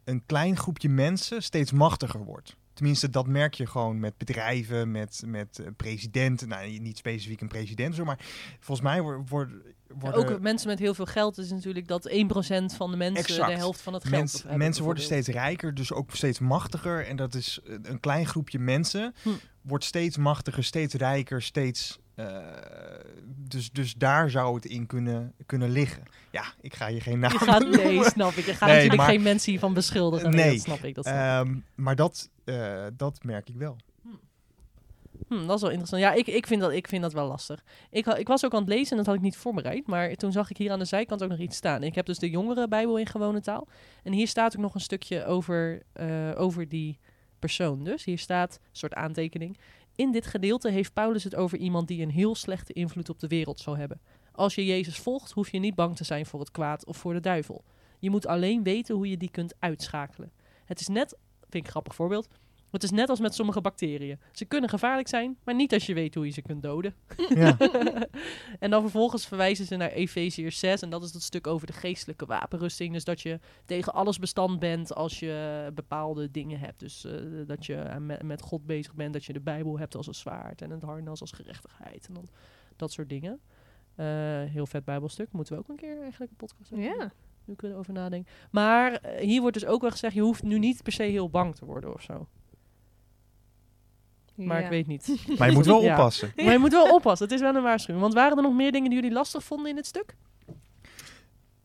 een 0.03 0.25
klein 0.25 0.57
groepje 0.57 0.89
mensen 0.89 1.43
steeds 1.43 1.71
machtiger 1.71 2.23
wordt. 2.23 2.55
Tenminste, 2.73 3.09
dat 3.09 3.27
merk 3.27 3.53
je 3.53 3.67
gewoon 3.67 3.99
met 3.99 4.17
bedrijven, 4.17 4.91
met, 4.91 5.23
met 5.25 5.59
eh, 5.59 5.67
presidenten. 5.77 6.47
Nou, 6.47 6.79
niet 6.79 6.97
specifiek 6.97 7.41
een 7.41 7.47
president, 7.47 7.95
zo, 7.95 8.03
maar 8.05 8.19
volgens 8.59 8.87
mij 8.87 9.01
wordt 9.01 9.51
worden, 9.87 10.33
Ook 10.33 10.39
mensen 10.39 10.67
met 10.67 10.79
heel 10.79 10.93
veel 10.93 11.05
geld 11.05 11.37
is 11.37 11.51
natuurlijk 11.51 11.87
dat 11.87 12.09
1% 12.09 12.13
van 12.75 12.91
de 12.91 12.97
mensen 12.97 13.23
Exact. 13.23 13.49
de 13.49 13.57
helft 13.57 13.81
van 13.81 13.93
het 13.93 14.03
geld 14.03 14.15
Mens- 14.15 14.41
hebben, 14.41 14.57
mensen 14.57 14.83
worden 14.83 15.03
steeds 15.03 15.27
rijker, 15.27 15.73
dus 15.73 15.93
ook 15.93 16.15
steeds 16.15 16.39
machtiger. 16.39 17.07
En 17.07 17.15
dat 17.15 17.33
is 17.33 17.59
een 17.63 17.89
een 17.89 17.99
klein 17.99 18.25
groepje 18.25 18.59
mensen 18.59 19.13
Hm. 19.21 19.29
wordt 19.61 19.83
steeds 19.83 20.17
machtiger, 20.17 20.63
steeds 20.63 20.93
rijker, 20.93 21.41
steeds. 21.41 21.99
Eh, 22.15 22.37
dus, 23.25 23.71
dus 23.71 23.93
daar 23.93 24.29
zou 24.29 24.55
het 24.55 24.65
in 24.65 24.85
kunnen, 24.85 25.33
kunnen 25.45 25.69
liggen. 25.69 26.03
Ja, 26.31 26.43
ik 26.61 26.73
ga 26.75 26.87
je 26.87 26.99
geen 27.01 27.19
naam 27.19 27.31
Je 27.31 27.37
gaat, 27.37 27.67
nee, 27.69 28.03
snap 28.03 28.31
ik. 28.33 28.45
Je 28.45 28.53
gaat 28.53 28.59
Nee, 28.59 28.69
natuurlijk 28.75 28.95
maar- 29.01 29.09
geen 29.09 29.21
mensen 29.21 29.51
hiervan 29.51 29.73
beschuldigen. 29.73 30.29
Nee, 30.31 30.43
Nee. 30.45 30.53
dat 30.53 30.61
snap 30.63 30.83
ik. 30.83 30.95
Dat 30.95 31.05
snap. 31.05 31.17
Ehm, 31.45 31.55
maar 31.75 31.95
dat, 31.95 32.29
eh, 32.43 32.85
dat 32.97 33.23
merk 33.23 33.49
ik 33.49 33.55
wel. 33.55 33.75
Hm, 35.27 35.45
dat 35.47 35.55
is 35.55 35.61
wel 35.61 35.69
interessant. 35.69 36.01
Ja, 36.01 36.13
ik, 36.13 36.27
ik, 36.27 36.47
vind 36.47 36.61
dat, 36.61 36.71
ik 36.71 36.87
vind 36.87 37.01
dat 37.01 37.13
wel 37.13 37.27
lastig. 37.27 37.63
Ik, 37.89 38.05
ik 38.05 38.27
was 38.27 38.45
ook 38.45 38.53
aan 38.53 38.59
het 38.59 38.69
lezen 38.69 38.91
en 38.91 38.97
dat 38.97 39.05
had 39.05 39.15
ik 39.15 39.21
niet 39.21 39.37
voorbereid. 39.37 39.87
Maar 39.87 40.15
toen 40.15 40.31
zag 40.31 40.49
ik 40.49 40.57
hier 40.57 40.71
aan 40.71 40.79
de 40.79 40.85
zijkant 40.85 41.23
ook 41.23 41.29
nog 41.29 41.39
iets 41.39 41.57
staan. 41.57 41.83
Ik 41.83 41.95
heb 41.95 42.05
dus 42.05 42.19
de 42.19 42.29
jongere 42.29 42.67
Bijbel 42.67 42.97
in 42.97 43.07
gewone 43.07 43.41
taal. 43.41 43.67
En 44.03 44.13
hier 44.13 44.27
staat 44.27 44.55
ook 44.55 44.61
nog 44.61 44.73
een 44.75 44.81
stukje 44.81 45.25
over, 45.25 45.81
eh, 45.93 46.31
over 46.35 46.69
die 46.69 46.99
persoon. 47.39 47.83
Dus 47.83 48.03
hier 48.03 48.17
staat, 48.19 48.53
een 48.61 48.69
soort 48.71 48.93
aantekening. 48.93 49.57
In 49.95 50.11
dit 50.11 50.25
gedeelte 50.25 50.69
heeft 50.69 50.93
Paulus 50.93 51.23
het 51.23 51.35
over 51.35 51.57
iemand 51.57 51.87
die 51.87 52.01
een 52.01 52.11
heel 52.11 52.35
slechte 52.35 52.73
invloed 52.73 53.09
op 53.09 53.19
de 53.19 53.27
wereld 53.27 53.59
zal 53.59 53.77
hebben. 53.77 54.01
Als 54.31 54.55
je 54.55 54.65
Jezus 54.65 54.99
volgt, 54.99 55.31
hoef 55.31 55.51
je 55.51 55.59
niet 55.59 55.75
bang 55.75 55.95
te 55.95 56.03
zijn 56.03 56.25
voor 56.25 56.39
het 56.39 56.51
kwaad 56.51 56.85
of 56.85 56.97
voor 56.97 57.13
de 57.13 57.19
duivel. 57.19 57.63
Je 57.99 58.09
moet 58.09 58.27
alleen 58.27 58.63
weten 58.63 58.95
hoe 58.95 59.09
je 59.09 59.17
die 59.17 59.31
kunt 59.31 59.53
uitschakelen. 59.59 60.31
Het 60.65 60.79
is 60.79 60.87
net, 60.87 61.17
vind 61.39 61.53
ik 61.53 61.63
een 61.63 61.69
grappig 61.69 61.95
voorbeeld, 61.95 62.27
het 62.73 62.83
is 62.83 62.91
net 62.91 63.09
als 63.09 63.19
met 63.19 63.35
sommige 63.35 63.61
bacteriën. 63.61 64.19
Ze 64.31 64.45
kunnen 64.45 64.69
gevaarlijk 64.69 65.07
zijn, 65.07 65.37
maar 65.43 65.55
niet 65.55 65.73
als 65.73 65.85
je 65.85 65.93
weet 65.93 66.15
hoe 66.15 66.25
je 66.25 66.31
ze 66.31 66.41
kunt 66.41 66.63
doden. 66.63 66.95
Ja. 67.29 67.57
en 68.59 68.69
dan 68.69 68.81
vervolgens 68.81 69.27
verwijzen 69.27 69.65
ze 69.65 69.75
naar 69.75 69.89
Efeziërs 69.89 70.59
6. 70.59 70.81
En 70.81 70.89
dat 70.89 71.03
is 71.03 71.11
dat 71.11 71.21
stuk 71.21 71.47
over 71.47 71.67
de 71.67 71.73
geestelijke 71.73 72.25
wapenrusting. 72.25 72.93
Dus 72.93 73.03
dat 73.03 73.21
je 73.21 73.39
tegen 73.65 73.93
alles 73.93 74.19
bestand 74.19 74.59
bent 74.59 74.95
als 74.95 75.19
je 75.19 75.71
bepaalde 75.73 76.31
dingen 76.31 76.59
hebt. 76.59 76.79
Dus 76.79 77.05
eh, 77.05 77.13
dat 77.47 77.65
je 77.65 77.95
met, 77.99 78.21
met 78.21 78.41
God 78.41 78.65
bezig 78.65 78.93
bent. 78.93 79.13
Dat 79.13 79.25
je 79.25 79.33
de 79.33 79.39
Bijbel 79.39 79.79
hebt 79.79 79.95
als 79.95 80.07
een 80.07 80.15
zwaard. 80.15 80.61
En 80.61 80.69
het 80.69 80.81
harnas 80.81 81.21
als 81.21 81.31
gerechtigheid. 81.31 82.07
En 82.07 82.13
dan 82.13 82.27
dat 82.75 82.91
soort 82.91 83.09
dingen. 83.09 83.39
Eh, 83.95 84.05
heel 84.43 84.65
vet 84.65 84.85
Bijbelstuk. 84.85 85.31
Moeten 85.31 85.53
we 85.53 85.59
ook 85.59 85.69
een 85.69 85.75
keer 85.75 86.01
eigenlijk 86.01 86.31
een 86.31 86.37
podcast 86.37 86.73
over 86.73 86.83
doen? 86.83 86.95
Ja. 86.97 87.11
Nu 87.45 87.55
kunnen 87.55 87.77
we 87.77 87.83
erover 87.83 87.93
nadenken. 87.93 88.31
Maar 88.51 88.93
eh, 88.93 89.25
hier 89.25 89.41
wordt 89.41 89.59
dus 89.59 89.69
ook 89.69 89.81
wel 89.81 89.91
gezegd... 89.91 90.13
je 90.13 90.21
hoeft 90.21 90.43
nu 90.43 90.59
niet 90.59 90.83
per 90.83 90.91
se 90.91 91.03
heel 91.03 91.29
bang 91.29 91.55
te 91.55 91.65
worden 91.65 91.93
of 91.93 92.01
zo. 92.01 92.27
Maar 94.35 94.57
Ja. 94.59 94.63
ik 94.63 94.69
weet 94.69 94.87
niet. 94.87 95.15
Maar 95.37 95.47
je 95.49 95.53
moet 95.55 95.65
wel 95.65 95.83
Ja. 95.83 95.91
oppassen. 95.93 96.31
Maar 96.35 96.51
je 96.51 96.57
moet 96.59 96.71
wel 96.71 96.93
oppassen. 96.95 97.25
Het 97.25 97.35
is 97.35 97.41
wel 97.41 97.55
een 97.55 97.61
waarschuwing. 97.63 98.01
Want 98.03 98.13
waren 98.13 98.37
er 98.37 98.43
nog 98.43 98.53
meer 98.53 98.71
dingen 98.71 98.89
die 98.89 98.99
jullie 98.99 99.15
lastig 99.15 99.43
vonden 99.43 99.69
in 99.69 99.75
dit 99.75 99.85
stuk? 99.85 100.15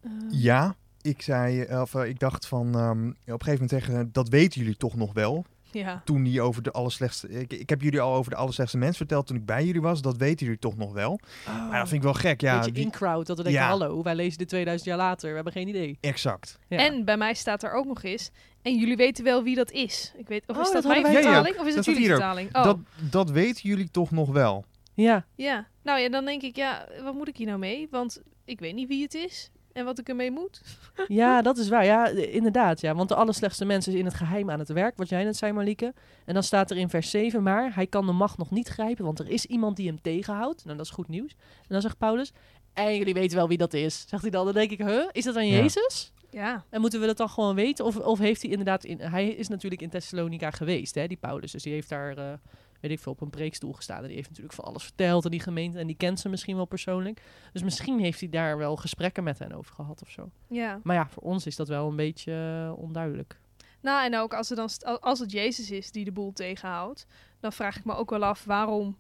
Eh, 0.03 0.11
Ja, 0.31 0.77
ik 1.03 1.23
zei, 1.23 1.61
eh, 1.63 1.81
of 1.81 1.95
eh, 1.95 2.09
ik 2.09 2.19
dacht 2.19 2.47
van, 2.47 2.75
ehm, 2.75 3.09
op 3.09 3.15
een 3.15 3.15
gegeven 3.27 3.53
moment 3.53 3.71
zeggen, 3.71 4.09
dat 4.13 4.29
weten 4.29 4.61
jullie 4.61 4.77
toch 4.77 4.97
nog 4.97 5.13
wel. 5.13 5.45
ja. 5.71 6.03
Toen 6.05 6.23
die 6.23 6.41
over 6.41 6.63
de 6.63 6.71
allerslechtste, 6.71 7.29
ik, 7.29 7.53
ik 7.53 7.69
heb 7.69 7.83
jullie 7.83 8.01
al 8.01 8.15
over 8.15 8.31
de 8.31 8.37
allerslechtste 8.37 8.79
mens 8.79 8.97
verteld 8.97 9.27
toen 9.27 9.37
ik 9.37 9.47
bij 9.47 9.65
jullie 9.65 9.81
was. 9.81 10.03
Dat 10.03 10.17
weten 10.17 10.45
jullie 10.47 10.61
toch 10.61 10.77
nog 10.77 10.93
wel. 10.93 11.21
Maar 11.47 11.79
dat 11.79 11.89
vind 11.89 11.93
ik 11.93 12.03
wel 12.03 12.15
gek, 12.15 12.41
ja. 12.41 12.57
Beetje 12.57 12.73
die- 12.73 12.85
in-crowd. 12.85 13.27
Dat 13.27 13.37
we 13.37 13.43
denken, 13.43 13.63
Ja. 13.63 13.69
hallo, 13.69 14.03
wij 14.03 14.15
lezen 14.15 14.39
dit 14.39 14.49
2000 14.49 14.89
jaar 14.89 14.99
later. 14.99 15.29
We 15.29 15.35
hebben 15.35 15.53
geen 15.53 15.69
idee. 15.69 15.99
Exact. 16.01 16.59
Ja. 16.69 16.79
En 16.79 17.05
bij 17.05 17.17
mij 17.17 17.35
staat 17.35 17.63
er 17.63 17.73
ook 17.73 17.87
nog 17.87 18.03
eens. 18.03 18.31
En 18.63 18.79
jullie 18.79 18.97
weten 18.97 19.25
wel 19.25 19.43
wie 19.43 19.55
dat 19.55 19.71
is. 19.71 20.13
Ik 20.17 20.29
weet, 20.29 20.43
of 20.47 20.57
Oh, 20.57 20.63
is 20.63 20.71
dat 20.71 20.83
dat, 20.83 21.03
mijn 21.03 21.15
vertaling? 21.15 21.59
Of 21.59 21.67
is 21.67 21.75
Dat 21.75 21.85
het 21.85 21.95
jullie 21.95 22.11
vertaling? 22.11 22.57
Oh, 22.57 22.63
Dat, 22.65 22.79
dat 23.11 23.31
weten 23.31 23.61
jullie 23.63 23.91
toch 23.91 24.11
nog 24.11 24.31
wel. 24.31 24.65
Ja, 24.95 25.27
ja. 25.35 25.67
Nou 25.83 26.01
ja, 26.01 26.09
dan 26.09 26.25
denk 26.25 26.43
ik, 26.43 26.57
ja, 26.57 26.89
wat 27.03 27.15
moet 27.15 27.29
ik 27.29 27.37
hier 27.37 27.47
nou 27.47 27.59
mee? 27.59 27.89
Want 27.91 28.23
ik 28.45 28.61
weet 28.61 28.75
niet 28.75 28.89
wie 28.89 29.03
het 29.03 29.15
is. 29.15 29.51
En 29.73 29.85
wat 29.85 29.99
ik 29.99 30.09
ermee 30.09 30.31
moet. 30.31 30.61
ja, 31.09 31.43
dat 31.43 31.59
is 31.59 31.69
waar. 31.69 31.85
Ja, 31.85 32.09
inderdaad. 32.09 32.81
Ja. 32.81 32.95
Want 32.95 33.09
de 33.09 33.15
allerslechtste 33.15 33.65
mens 33.65 33.89
is 33.89 33.95
in 33.95 34.05
het 34.05 34.15
geheim 34.15 34.51
aan 34.51 34.59
het 34.59 34.69
werk. 34.69 34.97
Wat 34.97 35.09
jij 35.09 35.25
net 35.25 35.37
zei, 35.37 35.53
Marlieke. 35.53 35.95
En 36.25 36.35
dan 36.35 36.43
staat 36.43 36.71
er 36.71 36.77
in 36.77 36.89
vers 36.89 37.11
7 37.11 37.43
maar... 37.43 37.75
Hij 37.75 37.87
kan 37.87 38.07
de 38.07 38.13
macht 38.13 38.39
nog 38.39 38.51
niet 38.51 38.69
grijpen, 38.69 39.05
want 39.05 39.19
er 39.19 39.29
is 39.29 39.47
iemand 39.47 39.77
die 39.77 39.87
hem 39.87 40.01
tegenhoudt. 40.01 40.65
Nou, 40.65 40.77
dat 40.77 40.87
is 40.87 40.93
goed 40.93 41.09
nieuws. 41.09 41.31
En 41.41 41.67
dan 41.69 41.81
zegt 41.81 41.99
Paulus... 41.99 42.33
En 42.73 42.97
jullie 42.97 43.15
weten 43.15 43.37
wel 43.37 43.49
wie 43.49 43.59
dat 43.59 43.73
is. 43.73 44.05
Zegt 44.09 44.23
hij 44.23 44.31
dan. 44.31 44.45
Dan 44.45 44.55
denk 44.55 44.71
ik, 44.71 44.79
huh? 44.79 45.09
Is 45.13 45.25
dat 45.25 45.35
dan 45.35 45.47
Ja. 45.47 45.57
Jezus? 45.57 46.13
Ja. 46.31 46.65
En 46.71 46.81
moeten 46.81 47.01
we 47.01 47.07
dat 47.07 47.17
dan 47.17 47.29
gewoon 47.29 47.55
weten? 47.55 47.85
Of, 47.85 47.97
of 47.97 48.19
heeft 48.19 48.43
hij 48.43 48.51
inderdaad... 48.51 48.85
In, 48.85 49.01
hij 49.01 49.29
is 49.29 49.49
natuurlijk 49.49 49.83
in 49.83 49.91
Thessalonica 49.91 50.51
geweest, 50.51 50.95
hè, 50.95 51.07
die 51.07 51.17
Paulus. 51.17 51.53
Dus 51.53 51.63
die 51.63 51.73
heeft 51.73 51.89
daar, 51.89 52.17
eh, 52.17 52.33
weet 52.81 52.91
ik 52.91 52.99
veel, 52.99 53.13
op 53.13 53.21
een 53.21 53.31
preekstoel 53.31 53.73
gestaan. 53.73 54.01
En 54.01 54.07
die 54.07 54.17
heeft 54.17 54.29
natuurlijk 54.29 54.55
van 54.55 54.65
alles 54.65 54.83
verteld 54.83 55.25
aan 55.25 55.31
die 55.31 55.41
gemeente. 55.41 55.79
En 55.79 55.87
die 55.87 55.97
kent 55.97 56.21
ze 56.21 56.29
misschien 56.29 56.57
wel 56.57 56.65
persoonlijk. 56.65 57.23
Dus 57.53 57.63
misschien 57.63 57.99
heeft 57.99 58.21
hij 58.21 58.29
daar 58.29 58.59
wel 58.59 58.77
gesprekken 58.77 59.25
met 59.25 59.39
hen 59.39 59.53
over 59.53 59.75
gehad 59.75 60.03
of 60.03 60.11
zo. 60.11 60.31
Ja. 60.49 60.81
Maar 60.83 60.97
ja, 60.97 61.09
voor 61.09 61.23
ons 61.23 61.47
is 61.47 61.57
dat 61.57 61.69
wel 61.69 61.89
een 61.89 61.97
beetje 61.97 62.33
eh, 62.67 62.79
onduidelijk. 62.79 63.41
Nou, 63.81 64.05
en 64.05 64.17
ook 64.17 64.35
als, 64.35 64.51
er 64.51 64.57
dan 64.57 65.01
als 65.01 65.19
het 65.19 65.31
Jezus 65.31 65.71
is 65.71 65.93
die 65.93 66.05
de 66.05 66.13
boel 66.13 66.33
tegenhoudt, 66.33 67.07
dan 67.41 67.53
vraag 67.53 67.77
ik 67.77 67.85
me 67.85 67.95
ook 67.95 68.11
wel 68.11 68.25
af 68.25 68.45
waarom 68.45 68.97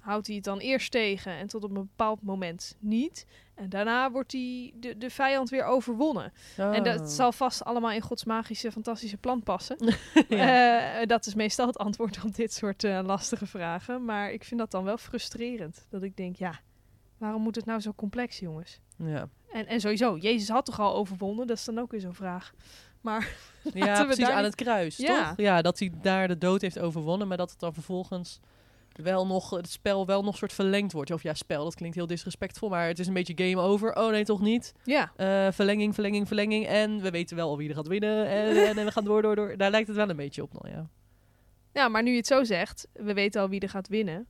houdt 0.00 0.26
hij 0.26 0.36
het 0.36 0.44
dan 0.44 0.58
eerst 0.58 0.90
tegen 0.90 1.32
en 1.32 1.46
tot 1.46 1.64
op 1.64 1.70
een 1.70 1.76
bepaald 1.76 2.22
moment 2.22 2.76
niet. 2.78 3.26
En 3.56 3.68
daarna 3.68 4.10
wordt 4.10 4.30
die, 4.30 4.74
de, 4.78 4.98
de 4.98 5.10
vijand 5.10 5.50
weer 5.50 5.64
overwonnen. 5.64 6.32
En 6.56 6.78
Oh. 6.78 6.84
dat 6.84 7.10
zal 7.10 7.32
vast 7.32 7.64
allemaal 7.64 7.90
in 7.90 8.00
Gods 8.00 8.24
magische, 8.24 8.72
fantastische 8.72 9.16
plan 9.16 9.42
passen. 9.42 9.76
Ja. 10.28 11.00
Eh, 11.00 11.06
dat 11.06 11.26
is 11.26 11.34
meestal 11.34 11.66
het 11.66 11.78
antwoord 11.78 12.24
op 12.24 12.34
dit 12.34 12.52
soort 12.52 12.84
eh, 12.84 13.00
lastige 13.04 13.46
vragen. 13.46 14.04
Maar 14.04 14.32
ik 14.32 14.44
vind 14.44 14.60
dat 14.60 14.70
dan 14.70 14.84
wel 14.84 14.96
frustrerend. 14.98 15.86
Dat 15.90 16.02
ik 16.02 16.16
denk, 16.16 16.36
ja, 16.36 16.60
waarom 17.18 17.42
moet 17.42 17.54
het 17.56 17.64
nou 17.64 17.80
zo 17.80 17.92
complex, 17.94 18.38
jongens? 18.38 18.80
ja. 18.96 19.28
En, 19.52 19.66
en 19.66 19.80
sowieso, 19.80 20.16
Jezus 20.16 20.48
had 20.48 20.64
toch 20.64 20.80
al 20.80 20.94
overwonnen? 20.94 21.46
Dat 21.46 21.56
is 21.56 21.64
dan 21.64 21.78
ook 21.78 21.90
weer 21.90 22.00
zo'n 22.00 22.14
vraag. 22.14 22.52
Maar 23.00 23.28
ja, 23.74 24.04
precies 24.04 24.24
daar 24.24 24.32
aan 24.34 24.44
het 24.44 24.54
kruis, 24.54 24.96
Ja. 24.96 25.28
toch? 25.28 25.36
Ja, 25.36 25.62
dat 25.62 25.78
hij 25.78 25.92
daar 26.02 26.28
de 26.28 26.38
dood 26.38 26.60
heeft 26.60 26.78
overwonnen, 26.78 27.28
maar 27.28 27.36
dat 27.36 27.50
het 27.50 27.60
dan 27.60 27.74
vervolgens 27.74 28.40
wel 29.02 29.26
nog, 29.26 29.50
het 29.50 29.70
spel 29.70 30.06
wel 30.06 30.22
nog 30.22 30.36
soort 30.36 30.52
verlengd 30.52 30.92
wordt. 30.92 31.10
Of 31.10 31.22
ja, 31.22 31.34
spel, 31.34 31.64
dat 31.64 31.74
klinkt 31.74 31.96
heel 31.96 32.06
disrespectvol, 32.06 32.68
maar 32.68 32.86
het 32.86 32.98
is 32.98 33.06
een 33.06 33.14
beetje 33.14 33.44
game 33.48 33.60
over. 33.62 33.96
Oh 33.96 34.10
nee, 34.10 34.24
toch 34.24 34.40
niet? 34.40 34.72
ja, 34.84 35.12
Eh, 35.16 35.52
verlenging, 35.52 35.94
verlenging, 35.94 36.26
verlenging. 36.26 36.66
En 36.66 37.00
we 37.02 37.10
weten 37.10 37.36
wel 37.36 37.56
wie 37.56 37.68
er 37.68 37.74
gaat 37.74 37.86
winnen. 37.88 38.26
En, 38.26 38.66
en, 38.66 38.78
en 38.78 38.84
we 38.84 38.92
gaan 38.92 39.04
door, 39.04 39.22
door, 39.22 39.36
door. 39.36 39.56
Daar 39.56 39.70
lijkt 39.70 39.88
het 39.88 39.96
wel 39.96 40.08
een 40.10 40.16
beetje 40.16 40.42
op 40.42 40.52
nog, 40.52 40.68
ja. 40.68 40.88
Ja, 41.72 41.88
maar 41.88 42.02
nu 42.02 42.10
je 42.10 42.16
het 42.16 42.26
zo 42.26 42.44
zegt, 42.44 42.88
we 42.92 43.14
weten 43.14 43.40
al 43.40 43.48
wie 43.48 43.60
er 43.60 43.68
gaat 43.68 43.88
winnen. 43.88 44.26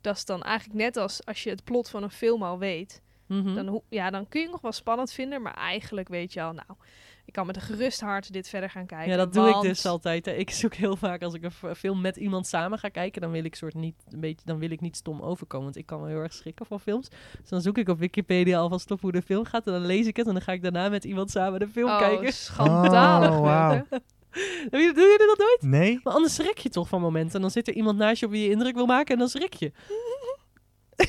Dat 0.00 0.16
is 0.16 0.24
dan 0.24 0.42
eigenlijk 0.42 0.78
net 0.78 0.96
als 0.96 1.24
als 1.24 1.42
je 1.42 1.50
het 1.50 1.64
plot 1.64 1.88
van 1.88 2.02
een 2.02 2.10
film 2.10 2.42
al 2.42 2.58
weet. 2.58 3.02
Mhm. 3.26 3.54
Dan, 3.54 3.66
hoe- 3.66 3.82
ja, 3.88 4.10
dan 4.10 4.28
kun 4.28 4.38
je 4.40 4.44
het 4.46 4.54
nog 4.54 4.62
wel 4.62 4.72
spannend 4.72 5.12
vinden, 5.12 5.42
maar 5.42 5.54
eigenlijk 5.54 6.08
weet 6.08 6.32
je 6.32 6.42
al, 6.42 6.52
nou, 6.52 6.68
kan 7.36 7.46
met 7.46 7.56
een 7.56 7.62
gerust 7.62 8.00
hart 8.00 8.32
dit 8.32 8.48
verder 8.48 8.70
gaan 8.70 8.86
kijken. 8.86 9.10
ja, 9.10 9.16
dat 9.16 9.32
doe 9.32 9.48
ik 9.48 9.60
dus 9.60 9.86
altijd. 9.86 10.24
hè. 10.26 10.32
Ik 10.32 10.50
zoek 10.50 10.74
heel 10.74 10.96
vaak 10.96 11.22
als 11.22 11.34
ik 11.34 11.42
een 11.42 11.74
film 11.76 12.00
met 12.00 12.16
iemand 12.16 12.46
samen 12.46 12.78
ga 12.78 12.88
kijken, 12.88 13.20
dan 13.20 13.30
wil 13.30 13.44
ik 13.44 13.54
soort 13.54 13.74
niet 13.74 13.94
een 14.10 14.20
beetje, 14.20 14.44
dan 14.44 14.58
wil 14.58 14.70
ik 14.70 14.80
niet 14.80 14.96
stom 14.96 15.20
overkomen, 15.20 15.64
want 15.64 15.76
ik 15.76 15.86
kan 15.86 15.98
wel 16.00 16.08
heel 16.08 16.18
erg 16.22 16.32
schrikken 16.32 16.66
van 16.66 16.80
films. 16.80 17.08
Dus 17.40 17.48
dan 17.48 17.60
zoek 17.60 17.78
ik 17.78 17.88
op 17.88 17.98
Wikipedia 17.98 18.58
alvast 18.58 18.90
op 18.90 19.00
hoe 19.00 19.12
de 19.12 19.22
film 19.22 19.44
gaat 19.44 19.66
en 19.66 19.72
dan 19.72 19.86
lees 19.86 20.06
ik 20.06 20.16
het 20.16 20.26
en 20.26 20.32
dan 20.32 20.42
ga 20.42 20.52
ik 20.52 20.62
daarna 20.62 20.88
met 20.88 21.04
iemand 21.04 21.30
samen 21.30 21.60
de 21.60 21.68
film 21.68 21.88
Oh, 21.90 21.98
kijken. 21.98 22.32
schandalig. 22.32 23.30
Oh. 23.30 23.70
Wilde. 24.70 24.92
Doe 24.94 25.04
je 25.04 25.24
dat 25.26 25.38
nooit? 25.38 25.58
Nee? 25.80 26.00
Maar 26.02 26.12
anders 26.14 26.34
schrik 26.34 26.58
je 26.58 26.68
toch 26.68 26.88
van 26.88 27.00
momenten. 27.00 27.34
En 27.34 27.40
dan 27.40 27.50
zit 27.50 27.68
er 27.68 27.74
iemand 27.74 27.98
naast 27.98 28.20
je 28.20 28.26
op 28.26 28.32
wie 28.32 28.42
je 28.42 28.50
indruk 28.50 28.74
wil 28.74 28.86
maken 28.86 29.12
en 29.12 29.18
dan 29.18 29.28
schrik 29.28 29.54
je. 29.54 29.72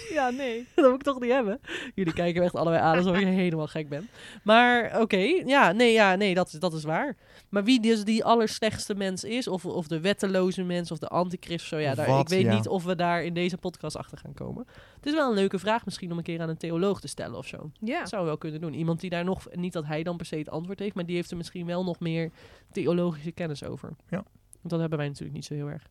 Ja, 0.10 0.30
nee. 0.30 0.66
Dat 0.76 0.86
wil 0.86 0.94
ik 0.94 1.02
toch 1.04 1.20
niet 1.20 1.32
hebben. 1.32 1.60
Jullie 1.96 2.14
kijken 2.14 2.40
me 2.40 2.46
echt 2.46 2.56
allebei 2.56 2.82
aan 2.82 2.98
alsof 2.98 3.18
ik 3.18 3.26
helemaal 3.44 3.68
gek 3.68 3.90
ben. 3.90 4.10
Maar 4.44 5.02
oké, 5.02 5.18
ja, 5.46 5.72
nee, 5.72 5.94
ja, 5.94 6.16
nee 6.16 6.34
dat, 6.34 6.48
is- 6.48 6.60
dat 6.60 6.74
is 6.74 6.84
waar. 6.84 7.16
Maar 7.50 7.64
wie 7.64 7.80
dus 7.80 8.04
die 8.04 8.24
allerslechtste 8.24 8.96
mens 8.96 9.24
is, 9.24 9.48
of, 9.48 9.66
of 9.66 9.88
de 9.88 10.00
wetteloze 10.00 10.64
mens, 10.64 10.92
of 10.92 10.98
de 10.98 11.08
antichrist, 11.08 11.66
zo, 11.68 11.78
ja, 11.78 11.96
daar, 11.96 12.08
wat, 12.08 12.22
ik 12.22 12.28
weet 12.30 12.46
ja. 12.46 12.54
niet 12.56 12.68
of 12.68 12.84
we 12.84 12.96
daar 12.96 13.24
in 13.24 13.34
deze 13.34 13.58
podcast 13.58 13.96
achter 13.98 14.18
gaan 14.18 14.34
komen. 14.34 14.66
Het 14.96 15.06
is 15.06 15.14
wel 15.14 15.30
een 15.30 15.36
leuke 15.36 15.60
vraag 15.60 15.86
misschien 15.86 16.12
om 16.12 16.18
een 16.18 16.24
keer 16.24 16.42
aan 16.42 16.50
een 16.50 16.58
theoloog 16.58 17.00
te 17.02 17.08
stellen 17.08 17.38
of 17.38 17.48
zo. 17.48 17.72
Ja. 17.80 18.00
Dat 18.00 18.10
zou 18.10 18.22
we 18.22 18.28
wel 18.28 18.38
kunnen 18.38 18.62
doen. 18.62 18.74
Iemand 18.74 19.00
die 19.00 19.10
daar 19.10 19.24
nog, 19.24 19.48
niet 19.52 19.74
dat 19.74 19.86
hij 19.86 20.04
dan 20.04 20.18
per 20.18 20.26
se 20.26 20.36
het 20.36 20.50
antwoord 20.50 20.80
heeft, 20.80 20.96
maar 20.96 21.06
die 21.06 21.16
heeft 21.16 21.32
er 21.32 21.38
misschien 21.38 21.66
wel 21.66 21.84
nog 21.84 22.00
meer 22.00 22.32
theologische 22.72 23.32
kennis 23.32 23.64
over. 23.64 23.90
Ja. 24.10 24.24
Want 24.52 24.70
dat 24.70 24.80
hebben 24.80 24.98
wij 24.98 25.08
natuurlijk 25.08 25.36
niet 25.36 25.46
zo 25.46 25.54
heel 25.54 25.70
erg. 25.70 25.88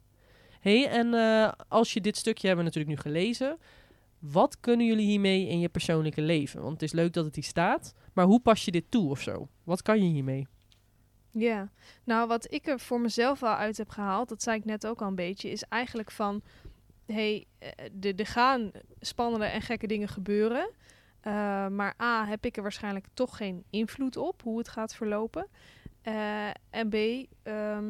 hey, 0.61 0.89
en 0.89 1.15
eh, 1.15 1.53
als 1.69 1.93
je 1.93 2.01
dit 2.01 2.17
stukje 2.17 2.47
hebben 2.47 2.65
we 2.65 2.71
natuurlijk 2.71 3.05
nu 3.05 3.11
gelezen, 3.11 3.59
wat 4.19 4.61
kunnen 4.61 4.87
jullie 4.87 5.07
hiermee 5.07 5.49
in 5.49 5.61
je 5.61 5.69
persoonlijke 5.69 6.23
leven? 6.23 6.61
Want 6.61 6.73
het 6.73 6.83
is 6.83 6.93
leuk 6.93 7.13
dat 7.13 7.25
het 7.25 7.35
hier 7.35 7.45
staat, 7.45 7.95
maar 8.13 8.25
hoe 8.25 8.41
pas 8.41 8.65
je 8.65 8.71
dit 8.71 8.91
toe 8.91 9.11
of 9.11 9.21
zo? 9.21 9.49
Wat 9.65 9.83
kan 9.83 10.03
je 10.05 10.11
hiermee? 10.11 10.47
Ja, 11.31 11.71
nou 12.05 12.29
wat 12.29 12.53
ik 12.53 12.67
er 12.67 12.81
voor 12.81 13.01
mezelf 13.01 13.41
wel 13.41 13.55
uit 13.55 13.77
heb 13.77 13.89
gehaald, 13.89 14.29
dat 14.29 14.43
zei 14.43 14.59
ik 14.59 14.65
net 14.65 14.87
ook 14.87 15.03
al 15.03 15.09
een 15.09 15.15
beetje, 15.15 15.51
is 15.51 15.63
eigenlijk 15.63 16.11
van, 16.11 16.43
hey, 17.07 17.47
eh, 17.59 17.69
de- 17.93 18.15
er 18.15 18.27
gaan 18.27 18.71
spannende 19.01 19.47
en 19.47 19.63
gekke 19.63 19.87
dingen 19.87 20.09
gebeuren. 20.09 20.71
Eh, 21.21 21.33
maar 21.69 21.95
A, 22.03 22.27
heb 22.27 22.45
ik 22.45 22.57
er 22.57 22.63
waarschijnlijk 22.63 23.07
toch 23.15 23.37
geen 23.37 23.65
invloed 23.71 24.17
op 24.17 24.43
hoe 24.43 24.59
het 24.59 24.69
gaat 24.69 24.95
verlopen. 24.95 25.47
Eh, 26.03 26.47
en 26.71 26.89
B, 26.89 26.95
ehm, 27.43 27.85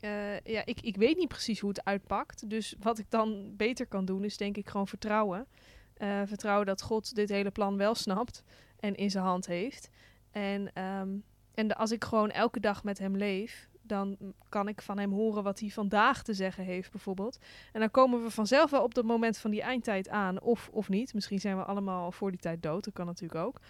eh, 0.00 0.40
ja, 0.40 0.62
ik, 0.64 0.80
ik 0.80 0.96
weet 0.96 1.16
niet 1.16 1.28
precies 1.28 1.60
hoe 1.60 1.68
het 1.68 1.84
uitpakt. 1.84 2.50
Dus 2.50 2.74
wat 2.80 2.98
ik 2.98 3.06
dan 3.08 3.56
beter 3.56 3.86
kan 3.86 4.04
doen, 4.04 4.24
is 4.24 4.36
denk 4.36 4.56
ik 4.56 4.68
gewoon 4.68 4.88
vertrouwen. 4.88 5.46
Eh, 5.96 6.20
vertrouwen 6.24 6.66
dat 6.66 6.82
God 6.82 7.14
dit 7.14 7.28
hele 7.28 7.50
plan 7.50 7.76
wel 7.76 7.94
snapt 7.94 8.42
en 8.80 8.94
in 8.94 9.10
zijn 9.10 9.24
hand 9.24 9.46
heeft. 9.46 9.90
En, 10.30 10.70
ehm, 10.74 11.08
en 11.54 11.68
de- 11.68 11.74
als 11.76 11.90
ik 11.90 12.04
gewoon 12.04 12.30
elke 12.30 12.60
dag 12.60 12.84
met 12.84 12.98
hem 12.98 13.16
leef, 13.16 13.68
dan 13.82 14.16
kan 14.48 14.68
ik 14.68 14.82
van 14.82 14.98
hem 14.98 15.12
horen 15.12 15.42
wat 15.42 15.60
hij 15.60 15.68
vandaag 15.68 16.22
te 16.22 16.34
zeggen 16.34 16.64
heeft, 16.64 16.90
bijvoorbeeld. 16.90 17.38
En 17.72 17.80
dan 17.80 17.90
komen 17.90 18.22
we 18.22 18.30
vanzelf 18.30 18.70
wel 18.70 18.82
op 18.82 18.94
dat 18.94 19.04
moment 19.04 19.38
van 19.38 19.50
die 19.50 19.62
eindtijd 19.62 20.08
aan, 20.08 20.40
of, 20.40 20.68
of 20.72 20.88
niet. 20.88 21.14
Misschien 21.14 21.40
zijn 21.40 21.56
we 21.56 21.62
allemaal 21.64 22.12
voor 22.12 22.30
die 22.30 22.40
tijd 22.40 22.62
dood, 22.62 22.84
dat 22.84 22.94
kan 22.94 23.06
natuurlijk 23.06 23.40
ook. 23.40 23.60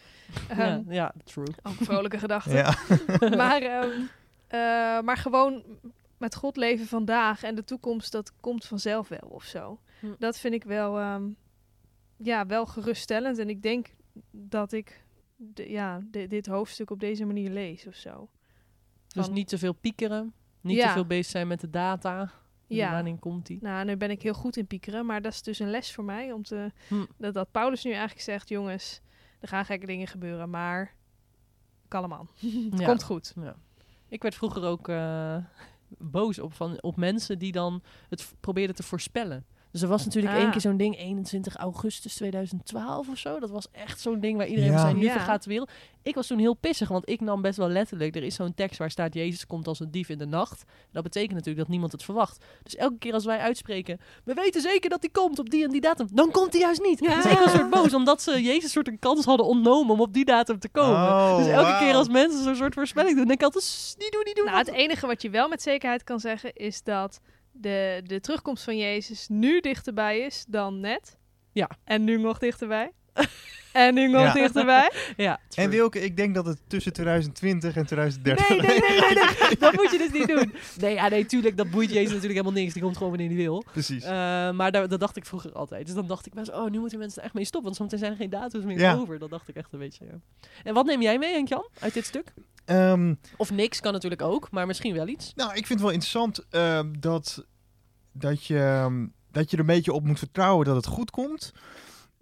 ja, 0.48 0.56
Ehm, 0.56 0.92
ja, 0.92 1.14
true. 1.24 1.46
Ook 1.62 1.78
een 1.78 1.84
vrolijke 1.86 2.18
gedachte. 2.18 2.50
Ja. 2.56 2.74
maar, 3.36 3.62
ehm, 3.62 3.90
eh, 4.46 5.00
maar 5.04 5.16
gewoon 5.16 5.62
met 6.18 6.34
God 6.34 6.56
leven 6.56 6.86
vandaag 6.86 7.42
en 7.42 7.54
de 7.54 7.64
toekomst, 7.64 8.12
dat 8.12 8.32
komt 8.40 8.64
vanzelf 8.64 9.08
wel 9.08 9.28
of 9.28 9.44
zo. 9.44 9.80
Hm. 10.00 10.06
Dat 10.18 10.38
vind 10.38 10.54
ik 10.54 10.64
wel, 10.64 10.98
ehm, 10.98 11.28
ja, 12.16 12.46
wel 12.46 12.66
geruststellend. 12.66 13.38
En 13.38 13.48
ik 13.48 13.62
denk 13.62 13.86
dat 14.30 14.72
ik 14.72 15.04
de, 15.36 15.70
ja, 15.70 16.00
di- 16.10 16.26
dit 16.26 16.46
hoofdstuk 16.46 16.90
op 16.90 17.00
deze 17.00 17.24
manier 17.24 17.50
lees 17.50 17.86
of 17.86 17.94
zo. 17.94 18.28
Dus 19.08 19.28
niet 19.28 19.48
te 19.48 19.58
veel 19.58 19.72
piekeren. 19.72 20.32
Niet 20.60 20.76
Ja. 20.76 20.86
te 20.86 20.92
veel 20.92 21.06
bezig 21.06 21.26
zijn 21.26 21.46
met 21.48 21.60
de 21.60 21.70
data. 21.70 22.30
Ja. 22.66 22.92
Wanneer 22.92 23.18
komt 23.18 23.46
die? 23.46 23.58
Nou, 23.60 23.84
nu 23.84 23.96
ben 23.96 24.10
ik 24.10 24.22
heel 24.22 24.34
goed 24.34 24.56
in 24.56 24.66
piekeren, 24.66 25.06
maar 25.06 25.22
dat 25.22 25.32
is 25.32 25.42
dus 25.42 25.58
een 25.58 25.70
les 25.70 25.92
voor 25.92 26.04
mij. 26.04 26.32
Om 26.32 26.42
te, 26.42 26.72
Hm. 26.88 27.04
dat, 27.16 27.34
dat 27.34 27.50
Paulus 27.50 27.84
nu 27.84 27.90
eigenlijk 27.90 28.20
zegt, 28.20 28.48
jongens, 28.48 29.00
er 29.40 29.48
gaan 29.48 29.64
gekke 29.64 29.86
dingen 29.86 30.06
gebeuren, 30.06 30.50
maar 30.50 30.94
kalm 31.88 32.12
aan. 32.12 32.28
Het 32.70 32.78
Ja. 32.80 32.86
komt 32.86 33.02
goed. 33.02 33.32
Ja. 33.40 33.56
Ik 34.08 34.22
werd 34.22 34.34
vroeger 34.34 34.62
ook 34.64 34.88
eh, 34.88 35.36
boos 35.98 36.38
op, 36.38 36.54
van, 36.54 36.82
op 36.82 36.96
mensen 36.96 37.38
die 37.38 37.52
dan 37.52 37.82
het 38.08 38.34
probeerden 38.40 38.76
te 38.76 38.82
voorspellen. 38.82 39.46
Dus 39.72 39.82
er 39.82 39.88
was 39.88 40.04
natuurlijk 40.04 40.34
Ah. 40.34 40.40
één 40.40 40.50
keer 40.50 40.60
zo'n 40.60 40.76
ding, 40.76 40.98
21 40.98 41.56
augustus 41.56 42.14
2012 42.14 43.08
of 43.08 43.18
zo. 43.18 43.38
Dat 43.40 43.50
was 43.50 43.66
echt 43.72 44.00
zo'n 44.00 44.20
ding 44.20 44.36
waar 44.36 44.46
iedereen 44.46 44.70
Ja. 44.70 44.76
van 44.78 44.86
zei, 44.88 44.98
nu 45.00 45.04
Ja. 45.06 45.12
vergaat 45.12 45.42
de 45.42 45.48
wereld. 45.50 45.70
Ik 46.02 46.14
was 46.14 46.26
toen 46.26 46.38
heel 46.38 46.54
pissig, 46.54 46.88
want 46.88 47.08
ik 47.08 47.20
nam 47.20 47.42
best 47.42 47.56
wel 47.58 47.68
letterlijk. 47.68 48.16
Er 48.16 48.22
is 48.22 48.34
zo'n 48.34 48.54
tekst 48.54 48.78
waar 48.78 48.90
staat, 48.90 49.14
Jezus 49.14 49.46
komt 49.46 49.66
als 49.66 49.80
een 49.80 49.90
dief 49.90 50.08
in 50.08 50.18
de 50.18 50.26
nacht. 50.26 50.64
Dat 50.92 51.02
betekent 51.02 51.32
natuurlijk 51.32 51.58
dat 51.58 51.68
niemand 51.68 51.92
het 51.92 52.02
verwacht. 52.02 52.44
Dus 52.62 52.76
elke 52.76 52.98
keer 52.98 53.12
als 53.12 53.24
wij 53.24 53.38
uitspreken, 53.38 54.00
we 54.24 54.34
weten 54.34 54.60
zeker 54.60 54.90
dat 54.90 55.00
hij 55.00 55.10
komt 55.10 55.38
op 55.38 55.50
die 55.50 55.64
en 55.64 55.70
die 55.70 55.80
datum. 55.80 56.08
Dan 56.12 56.30
komt 56.30 56.52
hij 56.52 56.60
juist 56.62 56.82
niet. 56.82 57.00
Ja. 57.00 57.14
Dus 57.22 57.32
ik 57.32 57.38
was 57.38 57.52
soort 57.52 57.70
boos, 57.70 57.94
omdat 57.94 58.22
ze 58.22 58.42
Jezus 58.42 58.70
soort 58.72 58.88
een 58.88 58.98
kans 58.98 59.24
hadden 59.24 59.46
ontnomen 59.46 59.92
om 59.94 60.00
op 60.00 60.12
die 60.12 60.24
datum 60.24 60.58
te 60.58 60.68
komen. 60.68 60.96
Oh, 60.96 61.36
dus 61.36 61.46
elke 61.46 61.76
keer 61.78 61.94
als 61.94 62.08
mensen 62.08 62.42
zo'n 62.44 62.56
soort 62.56 62.74
voorspelling 62.74 63.16
doen, 63.16 63.26
denk 63.26 63.38
ik 63.38 63.44
altijd, 63.44 63.64
"Sst, 63.64 63.98
niet 63.98 64.12
doen, 64.12 64.22
niet 64.24 64.36
doen. 64.36 64.44
Nou, 64.44 64.58
het 64.58 64.68
enige 64.72 65.06
wat 65.06 65.22
je 65.22 65.30
wel 65.30 65.48
met 65.48 65.62
zekerheid 65.62 66.04
kan 66.04 66.20
zeggen 66.20 66.52
is 66.54 66.82
dat 66.82 67.20
de, 67.52 68.00
de 68.04 68.20
terugkomst 68.20 68.64
van 68.64 68.76
Jezus 68.76 69.28
nu 69.28 69.60
dichterbij 69.60 70.20
is 70.20 70.44
dan 70.48 70.80
net. 70.80 71.18
Ja. 71.52 71.70
En 71.84 72.04
nu 72.04 72.18
nog 72.18 72.38
dichterbij. 72.38 72.92
en 73.86 73.94
nu 73.94 74.08
nog 74.08 74.22
Ja. 74.22 74.32
dichterbij. 74.32 74.90
Ja. 75.16 75.40
En 75.54 75.70
Wilke, 75.70 76.00
ik 76.00 76.16
denk 76.16 76.34
dat 76.34 76.46
het 76.46 76.58
tussen 76.66 76.92
2020 76.92 77.76
en 77.76 77.86
2030... 77.86 78.48
Nee, 78.48 78.60
nee, 78.60 78.78
nee, 78.80 79.00
nee, 79.00 79.14
nee. 79.14 79.56
dat 79.58 79.72
moet 79.74 79.90
je 79.90 79.98
dus 79.98 80.10
niet 80.12 80.28
doen. 80.28 80.52
Nee, 80.80 80.94
ja, 80.94 81.08
nee, 81.08 81.26
tuurlijk, 81.26 81.56
dat 81.56 81.70
boeit 81.70 81.88
Jezus 81.90 82.06
natuurlijk 82.12 82.32
helemaal 82.40 82.60
niks. 82.60 82.72
Die 82.72 82.82
komt 82.82 82.96
gewoon 82.96 83.12
wanneer 83.12 83.28
hij 83.28 83.36
wil. 83.38 83.64
Precies. 83.72 84.04
Eh, 84.04 84.10
maar 84.50 84.72
daar, 84.72 84.88
dat 84.88 85.00
dacht 85.00 85.16
ik 85.16 85.26
vroeger 85.26 85.52
altijd. 85.52 85.86
Dus 85.86 85.94
dan 85.94 86.06
dacht 86.06 86.26
ik 86.26 86.34
wel 86.34 86.44
eens, 86.44 86.54
oh, 86.54 86.70
nu 86.70 86.78
moeten 86.78 86.98
mensen 86.98 87.18
er 87.18 87.24
echt 87.24 87.34
mee 87.34 87.44
stoppen. 87.44 87.62
Want 87.64 87.76
zometeen 87.76 87.98
zijn 87.98 88.10
er 88.12 88.18
geen 88.18 88.30
datums 88.30 88.64
meer 88.64 88.78
Ja. 88.78 88.94
over. 88.94 89.18
Dat 89.18 89.30
dacht 89.30 89.48
ik 89.48 89.54
echt 89.56 89.72
een 89.72 89.78
beetje, 89.78 90.04
ja. 90.04 90.18
En 90.64 90.74
wat 90.74 90.86
neem 90.86 91.02
jij 91.02 91.18
mee, 91.18 91.32
Henk-Jan, 91.32 91.68
uit 91.78 91.94
dit 91.94 92.04
stuk? 92.06 92.32
Ehm, 92.64 93.14
Of 93.36 93.50
niks, 93.50 93.80
kan 93.80 93.92
natuurlijk 93.92 94.22
ook. 94.22 94.50
Maar 94.50 94.66
misschien 94.66 94.94
wel 94.94 95.08
iets. 95.08 95.32
nou, 95.34 95.48
ik 95.50 95.56
vind 95.66 95.68
het 95.68 95.80
wel 95.80 95.90
interessant 95.90 96.46
ehm, 96.50 96.92
dat, 96.98 97.44
dat, 98.12 98.44
je, 98.46 98.58
ehm, 98.58 99.06
dat 99.30 99.50
je 99.50 99.56
er 99.56 99.60
een 99.62 99.66
beetje 99.68 99.92
op 99.92 100.04
moet 100.04 100.18
vertrouwen 100.18 100.66
dat 100.66 100.76
het 100.76 100.86
goed 100.86 101.10
komt. 101.10 101.52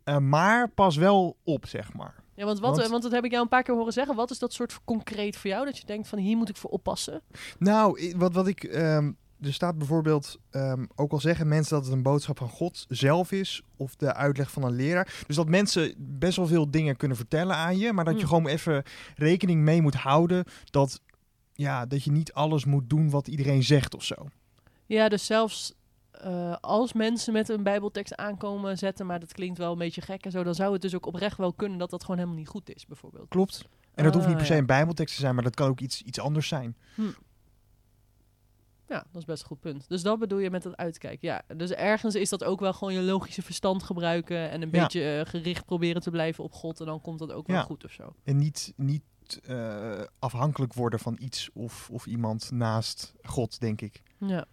Eh, 0.07 0.19
maar 0.19 0.69
pas 0.69 0.97
wel 0.97 1.37
op, 1.45 1.66
zeg 1.66 1.92
maar. 1.95 2.14
Ja, 2.35 2.45
want, 2.45 2.59
wat, 2.61 2.77
Want- 2.77 2.88
want 2.90 3.03
dat 3.03 3.12
heb 3.12 3.25
ik 3.25 3.31
jou 3.31 3.42
een 3.42 3.49
paar 3.49 3.62
keer 3.62 3.75
horen 3.75 3.92
zeggen. 3.92 4.14
Wat 4.16 4.31
is 4.31 4.38
dat 4.38 4.53
soort 4.53 4.79
concreet 4.85 5.37
voor 5.37 5.51
jou? 5.51 5.64
Dat 5.64 5.79
je 5.79 5.87
denkt 5.87 6.09
van, 6.09 6.19
hier 6.19 6.37
moet 6.37 6.49
ik 6.49 6.57
voor 6.57 6.71
oppassen. 6.71 7.23
Nou, 7.59 8.12
wat, 8.16 8.33
wat 8.33 8.47
ik. 8.47 8.64
ehm, 8.64 9.12
er 9.40 9.53
staat 9.53 9.79
bijvoorbeeld. 9.79 10.38
ehm, 10.51 10.85
ook 10.95 11.12
al 11.12 11.21
zeggen 11.21 11.49
mensen 11.49 11.75
dat 11.77 11.85
het 11.85 11.95
een 11.95 12.03
boodschap 12.03 12.38
van 12.38 12.49
God 12.49 12.85
zelf 12.88 13.33
is. 13.33 13.62
of 13.77 13.97
de 13.97 14.14
uitleg 14.14 14.51
van 14.51 14.62
een 14.62 14.75
leraar. 14.77 15.23
Dus 15.27 15.37
dat 15.37 15.49
mensen 15.49 15.95
best 15.99 16.37
wel 16.37 16.47
veel 16.47 16.71
dingen 16.71 16.97
kunnen 16.97 17.16
vertellen 17.16 17.57
aan 17.57 17.79
je. 17.79 17.92
maar 17.92 18.05
dat 18.05 18.14
je 18.14 18.21
Hmm. 18.27 18.29
gewoon 18.29 18.47
even 18.47 18.83
rekening 19.16 19.62
mee 19.62 19.83
moet 19.83 19.95
houden. 19.95 20.45
dat. 20.64 21.01
Ja, 21.53 21.87
dat 21.87 22.03
je 22.05 22.11
niet 22.11 22.33
alles 22.33 22.64
moet 22.64 22.90
doen 22.90 23.11
wat 23.11 23.29
iedereen 23.29 23.62
zegt 23.62 23.95
of 23.95 24.05
zo. 24.05 24.14
Ja, 24.87 25.09
dus 25.09 25.27
zelfs 25.27 25.75
eh, 26.21 26.57
als 26.61 26.93
mensen 26.93 27.33
met 27.33 27.49
een 27.49 27.63
bijbeltekst 27.63 28.17
aankomen 28.17 28.79
zetten, 28.79 29.07
maar 29.07 29.21
dat 29.21 29.33
klinkt 29.33 29.59
wel 29.59 29.73
een 29.73 29.79
beetje 29.79 30.01
gek 30.01 30.25
en 30.25 30.31
zo, 30.31 30.43
dan 30.43 30.55
zou 30.55 30.73
het 30.73 30.83
dus 30.83 30.95
ook 30.95 31.07
oprecht 31.07 31.37
wel 31.39 31.53
kunnen 31.53 31.79
dat 31.79 31.91
dat 31.91 32.01
gewoon 32.03 32.17
helemaal 32.17 32.39
niet 32.39 32.49
goed 32.49 32.75
is, 32.75 32.87
bijvoorbeeld. 32.87 33.29
Klopt. 33.29 33.69
En 33.95 34.05
dat 34.05 34.15
hoeft 34.15 34.27
niet 34.27 34.35
Ah, 34.35 34.41
per 34.41 34.47
se 34.49 34.53
ja. 34.55 34.59
een 34.59 34.67
bijbeltekst 34.67 35.15
te 35.15 35.21
zijn, 35.21 35.35
maar 35.35 35.45
dat 35.45 35.55
kan 35.55 35.69
ook 35.69 35.81
iets, 35.81 36.03
iets 36.03 36.21
anders 36.21 36.49
zijn. 36.49 36.77
Ja, 38.89 39.05
dat 39.13 39.21
is 39.21 39.25
best 39.25 39.41
een 39.43 39.47
goed 39.49 39.61
punt. 39.61 39.89
Dus 39.89 40.03
dat 40.03 40.19
bedoel 40.19 40.39
je 40.39 40.51
met 40.51 40.63
dat 40.63 40.77
uitkijken. 40.77 41.29
Ja, 41.29 41.43
dus 41.57 41.71
ergens 41.71 42.15
is 42.15 42.29
dat 42.29 42.45
ook 42.45 42.61
wel 42.61 42.73
gewoon 42.73 42.95
je 42.95 43.03
logische 43.03 43.43
verstand 43.43 43.83
gebruiken 43.83 44.51
en 44.51 44.63
een 44.63 44.69
Ja. 44.73 44.83
beetje 44.83 45.19
eh, 45.19 45.31
gericht 45.31 45.65
proberen 45.65 46.03
te 46.03 46.11
blijven 46.11 46.45
op 46.45 46.53
God 46.53 46.81
en 46.81 46.87
dan 46.87 47.01
komt 47.01 47.19
dat 47.19 47.33
ook 47.33 47.47
wel 47.47 47.63
goed 47.63 47.85
of 47.85 47.91
zo. 47.93 48.15
En 48.25 48.37
niet, 48.37 48.73
niet 48.77 49.03
eh, 49.45 50.01
afhankelijk 50.19 50.75
worden 50.75 50.99
van 50.99 51.17
iets 51.21 51.51
of, 51.53 51.91
of 51.91 52.07
iemand 52.07 52.51
naast 52.51 53.15
God, 53.23 53.61
denk 53.61 53.81
ik. 53.81 54.03
Ja. 54.19 54.45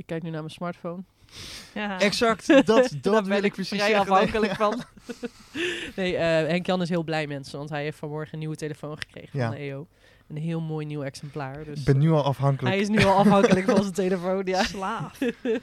Ik 0.00 0.06
kijk 0.06 0.22
nu 0.22 0.30
naar 0.30 0.40
mijn 0.40 0.52
smartphone. 0.54 1.02
Ja. 1.74 1.98
Exact, 2.00 2.46
dat, 2.66 2.66
dat, 2.66 2.90
Daar 3.00 3.12
wil 3.12 3.22
ben 3.22 3.36
ik 3.38 3.44
ik 3.44 3.52
precies 3.52 3.78
vrij 3.78 3.90
zeggen. 3.90 4.12
afhankelijk 4.12 4.54
van. 4.54 4.82
nee, 5.96 6.16
eh 6.16 6.24
Henk-Jan 6.48 6.82
is 6.82 6.88
heel 6.88 7.02
blij 7.04 7.26
mensen, 7.26 7.58
want 7.58 7.70
hij 7.70 7.82
heeft 7.82 7.98
vanmorgen 7.98 8.32
een 8.32 8.38
nieuwe 8.38 8.56
telefoon 8.56 8.98
gekregen 8.98 9.38
Ja. 9.38 9.46
van 9.48 9.54
de 9.56 9.60
EO. 9.62 9.86
Een 10.30 10.36
heel 10.36 10.60
mooi 10.60 10.86
nieuw 10.86 11.02
exemplaar. 11.02 11.64
Dus 11.64 11.78
Ik 11.78 11.84
ben 11.84 11.98
nu 11.98 12.10
al 12.10 12.22
afhankelijk. 12.22 12.74
Hij 12.74 12.82
is 12.82 12.88
nu 12.88 13.04
al 13.04 13.14
afhankelijk 13.14 13.66
van 13.70 13.82
zijn 13.82 13.94
telefoon, 13.94 14.42
ja. 14.44 14.62
Slaaf. 14.62 15.18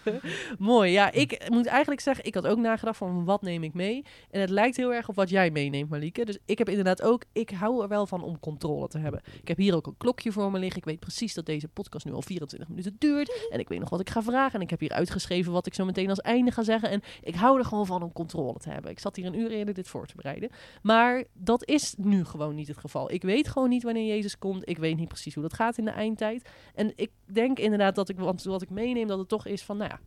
Mooi, 0.58 0.91
ja. 0.91 1.12
Ik 1.12 1.49
moet 1.49 1.65
eigenlijk 1.65 2.01
zeggen, 2.01 2.25
ik 2.25 2.34
had 2.34 2.47
ook 2.47 2.58
nagedacht 2.58 2.97
van 2.97 3.25
wat 3.25 3.41
neem 3.41 3.63
ik 3.63 3.73
mee. 3.73 4.06
En 4.32 4.41
het 4.41 4.49
lijkt 4.49 4.77
heel 4.77 4.93
erg 4.93 5.10
op 5.10 5.15
wat 5.15 5.30
jij 5.30 5.51
meeneemt, 5.51 5.89
Malike. 5.89 6.25
Dus 6.25 6.38
ik 6.45 6.58
heb 6.58 6.69
inderdaad 6.69 7.01
ook, 7.01 7.23
ik 7.34 7.49
hou 7.49 7.82
er 7.82 7.88
wel 7.88 8.08
van 8.08 8.23
om 8.23 8.39
controle 8.39 8.88
te 8.88 8.97
hebben. 8.97 9.21
Ik 9.41 9.47
heb 9.47 9.58
hier 9.58 9.75
ook 9.75 9.88
een 9.88 9.97
klokje 9.97 10.32
voor 10.32 10.51
me 10.51 10.60
liggen. 10.60 10.77
Ik 10.77 10.86
weet 10.86 10.99
precies 10.99 11.34
dat 11.34 11.45
deze 11.45 11.67
podcast 11.67 12.06
nu 12.06 12.13
al 12.13 12.21
24 12.21 12.69
minuten 12.69 12.95
duurt. 12.99 13.47
En 13.49 13.60
ik 13.60 13.69
weet 13.69 13.80
nog 13.80 13.89
wat 13.89 13.99
ik 13.99 14.10
ga 14.10 14.21
vragen. 14.21 14.53
En 14.53 14.62
ik 14.62 14.69
heb 14.69 14.80
hier 14.80 14.91
uitgeschreven 14.91 15.51
wat 15.51 15.67
ik 15.67 15.73
zo 15.73 15.86
meteen 15.86 16.10
als 16.10 16.21
einde 16.21 16.51
ga 16.51 16.63
zeggen. 16.63 16.89
En 16.89 17.01
ik 17.21 17.36
hou 17.36 17.60
er 17.60 17.65
gewoon 17.65 17.86
van 17.86 18.03
om 18.03 18.13
controle 18.13 18.60
te 18.60 18.69
hebben. 18.69 18.91
Ik 18.91 18.99
zat 18.99 19.15
hier 19.15 19.25
een 19.25 19.39
uur 19.39 19.51
eerder 19.51 19.73
dit 19.73 19.88
voor 19.88 20.06
te 20.08 20.15
bereiden. 20.15 20.49
Maar 20.82 21.23
dat 21.34 21.65
is 21.65 21.95
nu 21.97 22.25
gewoon 22.25 22.56
niet 22.56 22.67
het 22.67 22.77
geval. 22.77 23.12
Ik 23.12 23.21
weet 23.21 23.47
gewoon 23.47 23.69
niet 23.69 23.84
wanneer 23.84 24.06
Jezus 24.06 24.38
komt. 24.38 24.57
Ik 24.63 24.78
weet 24.78 24.98
niet 24.98 25.08
precies 25.08 25.34
hoe 25.34 25.43
dat 25.43 25.54
gaat 25.54 25.78
in 25.78 25.86
de 25.86 25.91
eindtijd. 25.91 26.50
En 26.76 26.91
ik 26.96 27.12
denk 27.26 27.60
inderdaad 27.60 27.96
dat 27.96 28.10
ik, 28.10 28.17
want 28.20 28.43
wat 28.43 28.62
ik 28.62 28.70
meeneem, 28.70 29.08
dat 29.08 29.20
het 29.20 29.28
toch 29.28 29.46
is 29.46 29.63
van, 29.63 29.78
nou 29.78 29.89
ja, 29.89 30.00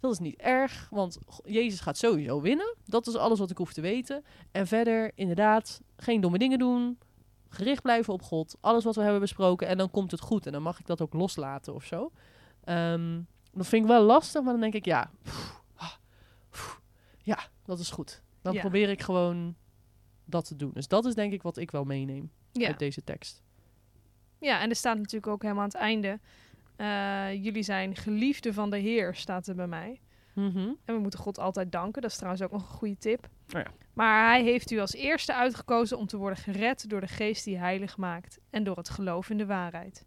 dat 0.00 0.12
is 0.12 0.18
niet 0.18 0.36
erg, 0.40 0.88
want 0.90 1.18
Jezus 1.44 1.80
gaat 1.80 1.96
sowieso 1.98 2.40
winnen. 2.40 2.74
Dat 2.84 3.06
is 3.06 3.14
alles 3.16 3.38
wat 3.38 3.50
ik 3.50 3.56
hoef 3.56 3.72
te 3.72 3.80
weten. 3.80 4.24
En 4.52 4.66
verder, 4.66 5.12
inderdaad, 5.14 5.80
geen 5.96 6.20
domme 6.20 6.38
dingen 6.38 6.58
doen. 6.58 6.98
Gericht 7.48 7.82
blijven 7.82 8.12
op 8.12 8.22
God. 8.22 8.56
Alles 8.60 8.84
wat 8.84 8.94
we 8.94 9.02
hebben 9.02 9.20
besproken. 9.20 9.66
En 9.68 9.78
dan 9.78 9.90
komt 9.90 10.10
het 10.10 10.20
goed. 10.20 10.46
En 10.46 10.52
dan 10.52 10.62
mag 10.62 10.78
ik 10.78 10.86
dat 10.86 11.00
ook 11.00 11.12
loslaten 11.12 11.74
of 11.74 11.84
zo. 11.84 12.12
Ehm, 12.64 13.20
dat 13.52 13.66
vind 13.66 13.82
ik 13.82 13.88
wel 13.88 14.02
lastig, 14.02 14.42
maar 14.42 14.52
dan 14.52 14.60
denk 14.60 14.74
ik, 14.74 14.84
ja, 14.84 15.10
pff, 15.22 15.62
ah, 15.74 15.92
pff, 16.50 16.80
ja, 17.22 17.38
dat 17.64 17.78
is 17.78 17.90
goed. 17.90 18.22
Dan 18.42 18.52
Ja. 18.54 18.60
probeer 18.60 18.88
ik 18.88 19.02
gewoon 19.02 19.56
dat 20.24 20.44
te 20.44 20.56
doen. 20.56 20.70
Dus 20.74 20.88
dat 20.88 21.04
is 21.04 21.14
denk 21.14 21.32
ik 21.32 21.42
wat 21.42 21.56
ik 21.56 21.70
wel 21.70 21.84
meeneem 21.84 22.30
Ja. 22.52 22.66
uit 22.66 22.78
deze 22.78 23.04
tekst. 23.04 23.42
Ja, 24.40 24.60
en 24.60 24.68
er 24.70 24.76
staat 24.76 24.96
natuurlijk 24.96 25.26
ook 25.26 25.42
helemaal 25.42 25.62
aan 25.62 25.68
het 25.68 25.78
einde. 25.78 26.20
eh, 26.76 27.44
jullie 27.44 27.62
zijn 27.62 27.96
geliefden 27.96 28.54
van 28.54 28.70
de 28.70 28.78
Heer, 28.78 29.14
staat 29.14 29.46
er 29.46 29.54
bij 29.54 29.66
mij. 29.66 30.00
Mhm. 30.34 30.58
En 30.84 30.94
we 30.94 30.98
moeten 30.98 31.18
God 31.18 31.38
altijd 31.38 31.72
danken. 31.72 32.02
Dat 32.02 32.10
is 32.10 32.16
trouwens 32.16 32.42
ook 32.44 32.50
nog 32.52 32.60
een 32.62 32.76
goede 32.76 32.96
tip. 32.98 33.24
Oh 33.54 33.60
ja. 33.60 33.66
Maar 33.92 34.28
hij 34.30 34.42
heeft 34.42 34.70
u 34.70 34.78
als 34.78 34.92
eerste 34.94 35.34
uitgekozen 35.34 35.98
om 35.98 36.06
te 36.06 36.16
worden 36.16 36.38
gered 36.38 36.88
door 36.88 37.00
de 37.00 37.06
geest 37.06 37.44
die 37.44 37.58
heilig 37.58 37.96
maakt. 37.96 38.38
En 38.50 38.64
door 38.64 38.76
het 38.76 38.88
geloof 38.88 39.30
in 39.30 39.38
de 39.38 39.46
waarheid. 39.46 40.06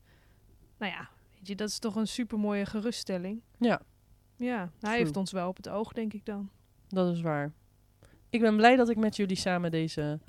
Nou 0.78 0.92
ja, 0.92 1.10
weet 1.38 1.48
je, 1.48 1.56
dat 1.56 1.70
is 1.70 1.80
toch 1.80 1.96
een 1.96 2.08
supermooie 2.08 2.66
geruststelling. 2.66 3.42
Ja, 3.60 3.82
Ja, 4.36 4.58
hij 4.58 4.70
True. 4.80 4.96
heeft 4.96 5.18
ons 5.18 5.32
wel 5.32 5.48
op 5.48 5.58
het 5.58 5.70
oog, 5.70 5.94
denk 5.94 6.14
ik 6.14 6.26
dan. 6.26 6.50
dat 6.88 7.16
is 7.16 7.22
waar. 7.22 7.52
Ik 8.30 8.42
ben 8.42 8.56
blij 8.56 8.76
dat 8.76 8.90
ik 8.90 8.98
met 8.98 9.16
jullie 9.16 9.36
samen 9.38 9.72
deze 9.72 10.20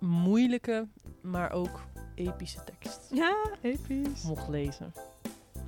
moeilijke, 0.00 0.88
maar 1.22 1.50
ook 1.52 1.80
epische 2.16 2.58
tekst 2.64 3.00
Ja, 3.12 3.36
episch. 3.62 4.22
mocht 4.26 4.48
lezen. 4.48 4.92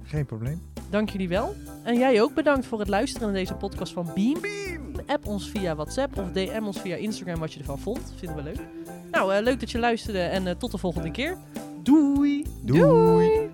Geen 0.03 0.27
probleem. 0.27 0.63
Dank 0.91 1.11
jullie 1.11 1.29
wel. 1.29 1.55
En 1.83 1.99
jij 1.99 2.23
ook 2.23 2.35
bedankt 2.35 2.67
voor 2.67 2.79
het 2.79 2.89
luisteren 2.89 3.27
naar 3.29 3.37
deze 3.37 3.55
podcast 3.55 3.93
van 3.93 4.11
Beam. 4.15 4.41
app 5.07 5.27
ons 5.27 5.51
via 5.51 5.75
WhatsApp 5.75 6.19
of 6.19 6.31
DM 6.33 6.63
ons 6.65 6.81
via 6.81 6.97
Instagram 6.97 7.39
wat 7.39 7.53
je 7.53 7.59
ervan 7.59 7.79
vond. 7.79 8.13
Vinden 8.17 8.37
we 8.37 8.43
leuk. 8.43 8.61
Nou, 9.11 9.35
eh, 9.35 9.43
leuk 9.43 9.61
dat 9.61 9.71
je 9.71 9.79
luisterde 9.79 10.21
en 10.21 10.47
eh, 10.47 10.55
tot 10.55 10.71
de 10.71 10.79
volgende 10.79 11.11
keer. 11.11 11.39
Doei! 11.83 12.47
Doei! 12.63 13.48